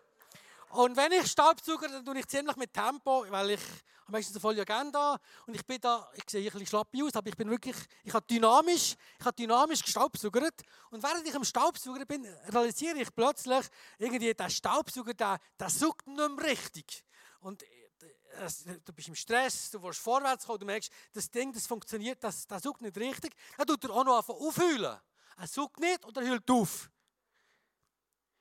Und 0.70 0.96
wenn 0.96 1.12
ich 1.12 1.26
Staubsauger, 1.26 1.88
dann 1.88 2.04
tue 2.04 2.18
ich 2.18 2.26
ziemlich 2.26 2.56
mit 2.56 2.72
Tempo, 2.72 3.24
weil 3.30 3.50
ich 3.50 3.60
habe 3.60 4.12
meistens 4.12 4.36
eine 4.36 4.40
volle 4.40 4.62
Agenda 4.62 5.18
und 5.46 5.54
ich 5.54 5.64
bin 5.64 5.80
da, 5.80 6.10
ich 6.14 6.24
sehe 6.28 6.46
ein 6.46 6.52
bisschen 6.52 6.66
schlappi 6.66 7.02
aus, 7.02 7.14
aber 7.14 7.28
ich 7.28 7.36
bin 7.36 7.48
wirklich, 7.48 7.76
ich 8.04 8.12
habe 8.12 8.26
dynamisch, 8.26 8.94
ich 9.18 9.24
habe 9.24 9.34
dynamisch 9.34 9.82
gestaubsaugert. 9.82 10.62
Und 10.90 11.02
während 11.02 11.26
ich 11.26 11.34
am 11.34 11.44
Staubsauger 11.44 12.04
bin, 12.04 12.26
realisiere 12.48 12.98
ich 12.98 13.14
plötzlich, 13.14 13.66
irgendwie 13.98 14.34
der 14.34 14.50
Staubsauger, 14.50 15.14
der, 15.14 15.38
der 15.58 15.70
saugt 15.70 16.06
nicht 16.06 16.16
mehr 16.16 16.46
richtig. 16.46 17.04
Und 17.40 17.62
äh, 17.62 18.78
du 18.84 18.92
bist 18.92 19.08
im 19.08 19.14
Stress, 19.14 19.70
du 19.70 19.82
willst 19.82 20.00
vorwärts 20.00 20.46
kommen, 20.46 20.58
du 20.58 20.66
merkst, 20.66 20.92
das 21.12 21.30
Ding, 21.30 21.52
das 21.52 21.66
funktioniert, 21.66 22.22
das, 22.22 22.46
das 22.46 22.62
saugt 22.62 22.82
nicht 22.82 22.96
richtig. 22.98 23.34
Dann 23.56 23.66
tut 23.66 23.84
er 23.84 23.90
auch 23.90 24.04
noch 24.04 24.28
aufheulen. 24.28 24.98
Er 25.36 25.46
saugt 25.46 25.80
nicht 25.80 26.04
oder 26.04 26.20
hüllt 26.22 26.50
auf. 26.50 26.90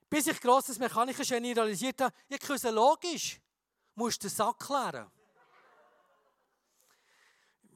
Bis 0.09 0.27
ich 0.27 0.39
grosses 0.39 0.79
Mechanikergenie 0.79 1.51
realisiert 1.53 1.99
habe, 2.01 2.15
ich 2.29 2.39
kann 2.39 2.73
logisch, 2.73 3.39
musst 3.95 4.23
du 4.23 4.27
den 4.27 4.35
Sack 4.35 4.59
klären. 4.59 5.11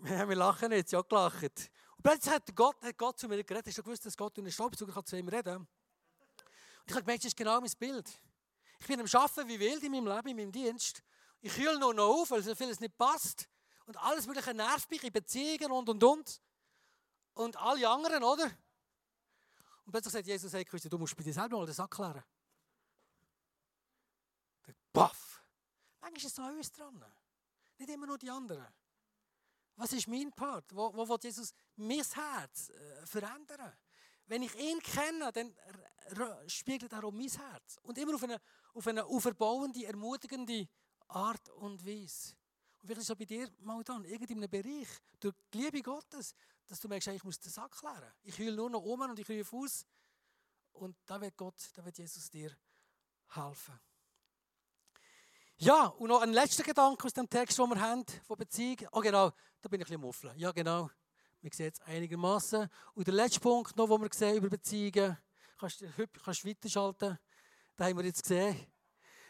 Wir 0.04 0.36
lachen 0.36 0.72
jetzt, 0.72 0.92
ja 0.92 1.02
gelacht. 1.02 1.44
Und 1.98 2.04
plötzlich 2.04 2.34
hat 2.34 2.56
Gott, 2.56 2.82
hat 2.82 2.98
Gott 2.98 3.20
zu 3.20 3.28
mir 3.28 3.44
geredet. 3.44 3.68
Hast 3.68 3.78
du 3.78 3.84
gewusst, 3.84 4.06
dass 4.06 4.18
Gott 4.18 4.38
in 4.38 4.46
einem 4.46 4.52
Staubsauger 4.52 5.06
zu 5.06 5.18
ihm 5.18 5.28
reden 5.28 5.58
Und 5.58 5.68
ich 6.88 6.94
habe 6.94 7.02
gemerkt, 7.02 7.24
das 7.24 7.28
ist 7.28 7.38
genau 7.38 7.60
mein 7.60 7.72
Bild. 7.78 8.10
Ich 8.80 8.88
bin 8.88 9.00
am 9.00 9.06
Arbeiten 9.06 9.48
wie 9.48 9.60
wild 9.60 9.84
in 9.84 9.92
meinem 9.92 10.08
Leben, 10.08 10.28
in 10.30 10.38
meinem 10.38 10.52
Dienst. 10.52 11.04
Ich 11.42 11.56
heule 11.58 11.80
nur 11.80 11.94
noch 11.94 12.08
auf, 12.08 12.32
weil 12.32 12.42
so 12.42 12.56
vieles 12.56 12.80
nicht 12.80 12.98
passt. 12.98 13.48
Und 13.86 13.96
alles 13.98 14.26
Mögliche 14.26 14.54
nervt 14.54 14.90
mich 14.90 15.04
in 15.04 15.12
Beziehungen 15.12 15.72
und 15.72 15.90
und 15.90 16.04
und. 16.04 16.42
Und 17.34 17.58
alle 17.58 17.88
anderen, 17.88 18.24
oder? 18.24 18.50
Und 19.92 19.96
plötzlich 19.96 20.14
sagt 20.14 20.28
Jesus, 20.28 20.54
hey, 20.54 20.64
du 20.64 20.98
musst 20.98 21.18
bei 21.18 21.24
dir 21.24 21.34
selber 21.34 21.58
mal 21.58 21.66
das 21.66 21.78
erklären. 21.78 22.24
Paff! 24.94 25.44
Manchmal 26.00 26.18
ist 26.18 26.32
es 26.32 26.38
noch 26.38 26.48
uns 26.48 26.72
dran. 26.72 27.06
Nicht 27.78 27.90
immer 27.90 28.08
nur 28.08 28.18
die 28.18 28.30
anderen. 28.30 28.66
Was 29.76 29.92
ist 29.92 30.08
mein 30.08 30.32
Part? 30.32 30.74
Wo, 30.74 30.96
wo 30.96 31.10
will 31.10 31.18
Jesus 31.22 31.54
mein 31.76 32.06
Herz 32.06 32.70
äh, 32.70 33.06
verändern? 33.06 33.74
Wenn 34.28 34.44
ich 34.44 34.56
ihn 34.56 34.80
kenne, 34.80 35.30
dann 35.34 35.54
spiegelt 36.48 36.94
er 36.94 37.04
auch 37.04 37.12
mein 37.12 37.28
Herz. 37.28 37.78
Und 37.82 37.98
immer 37.98 38.16
auf 38.16 38.24
eine, 38.24 38.40
auf 38.74 38.88
eine 38.88 39.04
auferbauende, 39.04 39.86
ermutigende 39.86 40.70
Art 41.10 41.50
und 41.50 41.86
Weise. 41.86 42.38
Und 42.80 42.88
vielleicht 42.88 43.02
ist 43.02 43.10
es 43.10 43.18
bei 43.18 43.26
dir 43.26 43.52
mal 43.60 43.84
dann, 43.84 44.06
irgendeinem 44.06 44.50
Bereich, 44.50 44.88
durch 45.20 45.36
die 45.54 45.58
Liebe 45.58 45.82
Gottes, 45.82 46.34
dass 46.72 46.80
du 46.80 46.88
merkst, 46.88 47.10
ich 47.10 47.24
muss 47.26 47.38
den 47.38 47.52
Sack 47.52 47.78
klären. 47.78 48.14
Ich 48.24 48.40
heule 48.40 48.56
nur 48.56 48.70
noch 48.70 48.82
um 48.82 49.02
und 49.02 49.20
ich 49.20 49.30
rufe 49.30 49.58
aus. 49.58 49.86
Und 50.72 50.96
da 51.06 51.20
wird 51.20 51.36
Gott, 51.36 51.70
da 51.74 51.84
wird 51.84 51.98
Jesus 51.98 52.30
dir 52.30 52.56
helfen. 53.28 53.78
Ja, 55.58 55.88
und 55.88 56.08
noch 56.08 56.22
ein 56.22 56.32
letzter 56.32 56.64
Gedanke 56.64 57.04
aus 57.04 57.12
dem 57.12 57.30
Text, 57.30 57.60
den 57.60 57.70
wir 57.70 57.82
haben, 57.82 58.06
von 58.24 58.38
Beziehung. 58.38 58.88
Oh 58.94 59.02
genau, 59.02 59.32
da 59.62 59.68
bin 59.68 59.82
ich 59.82 59.86
ein 59.86 59.90
bisschen 59.90 60.00
muffle. 60.00 60.34
Ja 60.38 60.54
genau, 60.54 60.90
wir 61.42 61.52
sehen 61.54 61.74
es 61.74 61.82
einigermaßen. 61.82 62.70
Und 62.94 63.06
der 63.06 63.16
letzte 63.16 63.42
Punkt, 63.42 63.76
noch, 63.76 63.90
den 63.90 64.02
wir 64.02 64.10
sehen 64.14 64.38
über 64.38 64.48
Beziehungen, 64.48 65.18
kannst 65.60 65.82
du 65.82 66.08
kannst 66.24 66.46
weiterschalten, 66.46 67.20
da 67.76 67.86
haben 67.86 67.98
wir 67.98 68.06
jetzt 68.06 68.24
gesehen. 68.24 68.66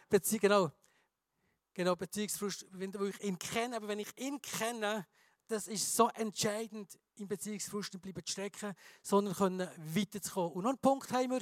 Beziehung, 0.10 0.42
genau, 0.42 0.72
genau, 1.74 1.96
Beziehungsfrust, 1.96 2.68
wenn 2.70 2.94
ich 2.94 3.24
ihn 3.24 3.40
kenne, 3.40 3.78
aber 3.78 3.88
wenn 3.88 4.00
ich 4.00 4.16
ihn 4.20 4.40
kenne, 4.40 5.08
das 5.52 5.68
ist 5.68 5.96
so 5.96 6.08
entscheidend, 6.10 6.98
im 7.16 7.28
Beziehungsfrust 7.28 7.94
nicht 7.94 8.02
bleiben 8.02 8.26
zu 8.26 8.32
stecken, 8.32 8.74
sondern 9.02 9.36
können 9.36 9.70
weiterzukommen. 9.78 10.54
Und 10.54 10.64
noch 10.64 10.70
einen 10.70 10.80
Punkt 10.80 11.12
haben 11.12 11.32
wir, 11.32 11.42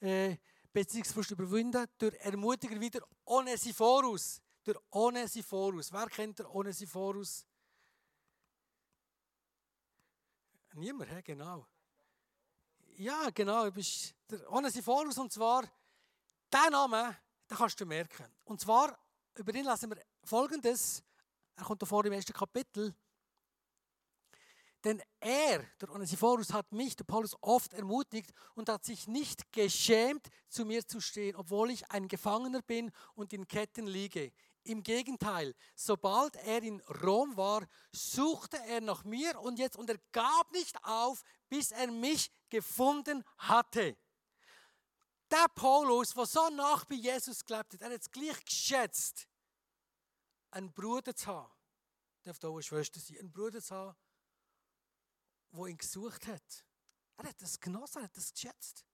äh, 0.00 0.36
Beziehungsfrust 0.72 1.30
überwinden, 1.30 1.86
durch 1.96 2.14
Ermutiger 2.16 2.78
wieder 2.78 3.00
ohne 3.24 3.56
sie 3.56 3.72
voraus. 3.72 4.40
Durch 4.62 4.78
ohne 4.90 5.26
sie 5.26 5.42
voraus. 5.42 5.90
Wer 5.92 6.06
kennt 6.06 6.38
der 6.38 6.54
ohne 6.54 6.72
sie 6.72 6.86
voraus? 6.86 7.46
Niemand, 10.74 11.10
he? 11.10 11.22
genau. 11.22 11.66
Ja, 12.96 13.30
genau, 13.30 13.64
du 13.64 13.72
bist 13.72 14.14
der 14.30 14.52
ohne 14.52 14.70
sie 14.70 14.82
voraus 14.82 15.16
und 15.18 15.32
zwar, 15.32 15.62
diesen 16.52 16.70
Namen, 16.72 17.16
den 17.50 17.56
kannst 17.56 17.80
du 17.80 17.86
merken. 17.86 18.26
Und 18.44 18.60
zwar, 18.60 18.96
über 19.34 19.54
ihn 19.54 19.64
lesen 19.64 19.90
wir 19.90 20.04
folgendes, 20.22 21.02
er 21.58 21.64
kommt 21.64 21.82
da 21.82 21.86
vor 21.86 22.04
im 22.04 22.12
ersten 22.12 22.32
Kapitel, 22.32 22.94
denn 24.84 25.02
er, 25.18 25.64
der 25.80 25.90
Onesiphorus, 25.90 26.52
hat 26.52 26.70
mich, 26.70 26.94
der 26.94 27.04
Paulus, 27.04 27.36
oft 27.40 27.74
ermutigt 27.74 28.32
und 28.54 28.68
hat 28.68 28.84
sich 28.84 29.08
nicht 29.08 29.52
geschämt, 29.52 30.28
zu 30.48 30.64
mir 30.64 30.86
zu 30.86 31.00
stehen, 31.00 31.34
obwohl 31.34 31.72
ich 31.72 31.90
ein 31.90 32.06
Gefangener 32.06 32.62
bin 32.62 32.92
und 33.14 33.32
in 33.32 33.48
Ketten 33.48 33.88
liege. 33.88 34.32
Im 34.62 34.84
Gegenteil, 34.84 35.54
sobald 35.74 36.36
er 36.36 36.62
in 36.62 36.80
Rom 37.02 37.36
war, 37.36 37.66
suchte 37.90 38.58
er 38.68 38.80
nach 38.80 39.02
mir 39.02 39.40
und 39.40 39.58
jetzt 39.58 39.76
und 39.76 39.90
er 39.90 39.98
gab 40.12 40.52
nicht 40.52 40.76
auf, 40.84 41.22
bis 41.48 41.72
er 41.72 41.90
mich 41.90 42.30
gefunden 42.48 43.24
hatte. 43.38 43.96
Der 45.30 45.48
Paulus, 45.56 46.14
der 46.14 46.26
so 46.26 46.48
nach 46.50 46.84
bei 46.84 46.94
Jesus 46.94 47.44
gelebt 47.44 47.74
hat, 47.74 47.82
er 47.82 47.90
hat 47.90 48.00
es 48.00 48.10
gleich 48.10 48.44
geschätzt, 48.44 49.26
einen 50.50 50.72
Bruder 50.72 51.14
zu 51.14 51.26
haben. 51.26 51.52
Darf 52.22 52.42
auch 52.44 52.54
eine 52.54 52.62
Schwester 52.62 53.00
sein, 53.00 53.18
einen 53.18 53.32
Bruder 53.32 53.62
zu 53.62 53.74
haben, 53.74 53.96
wo 55.50 55.66
ihn 55.66 55.78
gesucht 55.78 56.26
hat. 56.26 56.64
Er 57.16 57.28
hat 57.28 57.42
das 57.42 57.58
genossen, 57.58 57.98
er 57.98 58.04
hat 58.04 58.16
das 58.16 58.32
geschätzt. 58.32 58.84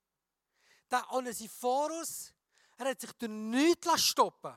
Der 0.91 1.11
Onesiphorus, 1.13 2.33
er 2.77 2.91
hat 2.91 3.01
sich 3.01 3.13
durch 3.13 3.31
nichts 3.31 4.03
stoppen 4.03 4.55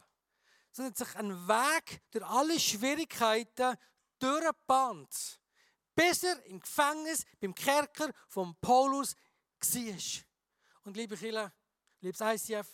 sondern 0.77 0.91
hat 0.91 0.97
sich 0.97 1.15
einen 1.15 1.47
Weg 1.47 2.01
durch 2.11 2.23
alle 2.25 2.59
Schwierigkeiten 2.59 3.75
durchgebannt, 4.19 5.41
bis 5.95 6.21
er 6.21 6.43
im 6.45 6.59
Gefängnis, 6.59 7.25
beim 7.39 7.55
Kerker 7.55 8.13
von 8.27 8.55
Paulus 8.61 9.15
war. 9.59 10.23
Und 10.83 10.95
liebe 10.95 11.17
Kinder, 11.17 11.51
liebes 11.99 12.21
ICF, 12.21 12.67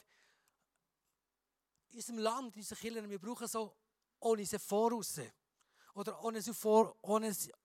in 1.91 1.97
unserem 1.97 2.17
Land, 2.17 2.55
in 2.55 2.61
unseren 2.61 2.79
Kindern, 2.79 3.09
wir 3.09 3.19
brauchen 3.19 3.47
so 3.47 3.73
Onesiphorus 4.23 5.19
oder 5.95 6.23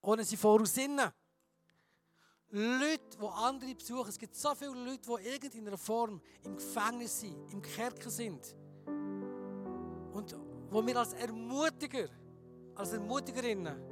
Onesiphorus-Innen. 0.03 1.11
Leute, 2.51 3.19
die 3.21 3.27
andere 3.27 3.75
besuchen. 3.75 4.09
Es 4.09 4.19
gibt 4.19 4.35
so 4.35 4.55
viele 4.55 4.73
Leute, 4.73 5.03
die 5.03 5.29
irgendeiner 5.29 5.77
Form 5.77 6.21
im 6.45 6.57
Gefängnis 6.57 7.21
sind, 7.21 7.53
im 7.53 7.61
Kerker 7.61 8.11
sind. 8.11 8.57
Und 10.13 10.35
wo 10.71 10.87
wir 10.87 10.97
als 10.97 11.13
Ermutiger, 11.13 12.09
als 12.75 12.93
Ermutigerinnen 12.93 13.83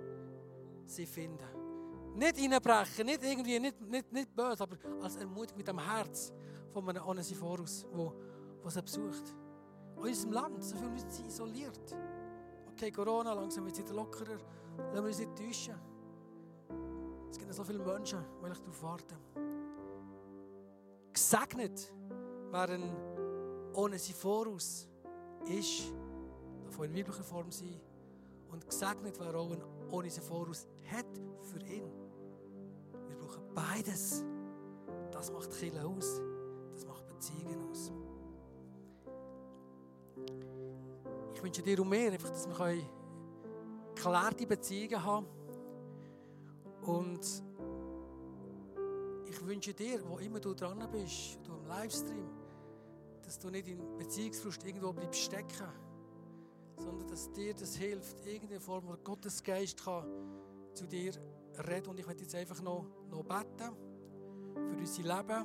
sie 0.86 1.06
finden. 1.06 1.44
Nicht 2.14 2.38
reinbrechen, 2.38 3.04
nicht 3.04 3.22
irgendwie, 3.22 3.60
nicht, 3.60 3.78
nicht, 3.80 4.10
nicht 4.10 4.34
böse, 4.34 4.62
aber 4.62 4.78
als 5.02 5.16
Ermutigung 5.16 5.58
mit 5.58 5.68
dem 5.68 5.78
Herz 5.78 6.32
von 6.70 6.88
einem 6.88 7.06
Onesiphorus, 7.06 7.86
wo, 7.92 8.14
wo 8.62 8.70
sie 8.70 8.82
besucht. 8.82 9.34
In 9.96 10.02
unserem 10.02 10.32
Land, 10.32 10.64
so 10.64 10.76
viele 10.76 10.90
Leute 10.90 11.10
sind 11.10 11.26
isoliert. 11.26 11.94
Okay, 12.76 12.92
Corona, 12.92 13.32
langsam 13.32 13.64
wird 13.64 13.78
es 13.78 13.82
wieder 13.82 13.94
lockerer. 13.94 14.36
Lassen 14.76 14.96
wir 14.96 15.02
uns 15.04 15.18
nicht 15.18 15.34
täuschen. 15.34 15.74
Es 17.30 17.38
gibt 17.38 17.54
so 17.54 17.64
viele 17.64 17.78
Menschen, 17.78 18.18
die 18.42 18.50
ich 18.52 18.58
darauf 18.58 18.82
warten. 18.82 19.16
Gesegnet 21.10 21.90
wären 22.52 22.94
ohne 23.72 23.98
sie 23.98 24.12
voraus 24.12 24.86
ist, 25.46 25.94
darf 26.66 26.84
in 26.84 26.94
weiblicher 26.94 27.24
Form 27.24 27.50
sein. 27.50 27.80
Und 28.50 28.68
gesegnet 28.68 29.18
wäre 29.20 29.38
auch 29.38 29.56
ohne 29.90 30.10
sie 30.10 30.20
voraus 30.20 30.66
hat 30.92 31.06
für 31.40 31.60
ihn. 31.60 31.90
Wir 33.08 33.16
brauchen 33.16 33.54
beides. 33.54 34.22
Das 35.12 35.32
macht 35.32 35.50
Kiel 35.52 35.78
aus. 35.78 36.20
Das 36.74 36.84
macht 36.84 37.06
Beziehungen 37.06 37.58
aus. 37.58 37.65
Wünsche 41.46 41.62
dir 41.62 41.80
um 41.80 41.88
mehr, 41.88 42.10
einfach, 42.10 42.30
dass 42.30 42.48
wir 42.48 42.76
geklärte 43.94 44.46
Beziehungen 44.48 45.04
haben 45.04 45.26
und 46.82 47.20
ich 49.26 49.46
wünsche 49.46 49.72
dir, 49.72 50.00
wo 50.08 50.18
immer 50.18 50.40
du 50.40 50.54
dran 50.54 50.84
bist, 50.90 51.38
du 51.44 51.52
im 51.54 51.66
Livestream, 51.68 52.28
dass 53.22 53.38
du 53.38 53.50
nicht 53.50 53.68
in 53.68 53.96
Beziehungsfrust 53.96 54.64
irgendwo 54.64 54.92
bleibst 54.92 55.20
stecken, 55.20 55.68
sondern 56.78 57.06
dass 57.06 57.32
dir 57.32 57.54
das 57.54 57.76
hilft, 57.76 58.26
irgendeine 58.26 58.60
Form, 58.60 58.88
wo 58.88 58.96
Gottes 59.04 59.40
Geist 59.40 59.84
kann 59.84 60.04
zu 60.74 60.84
dir 60.88 61.12
reden. 61.68 61.90
Und 61.90 62.00
ich 62.00 62.06
möchte 62.06 62.22
jetzt 62.22 62.34
einfach 62.34 62.60
noch, 62.60 62.86
noch 63.08 63.22
beten 63.22 63.72
für 64.52 64.76
unser 64.76 65.02
Leben. 65.02 65.44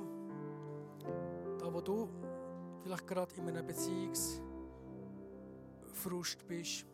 Da, 1.60 1.72
wo 1.72 1.80
du 1.80 2.08
vielleicht 2.82 3.06
gerade 3.06 3.32
in 3.36 3.48
einer 3.48 3.62
Beziehungsfrust 5.92 6.46
bist. 6.48 6.91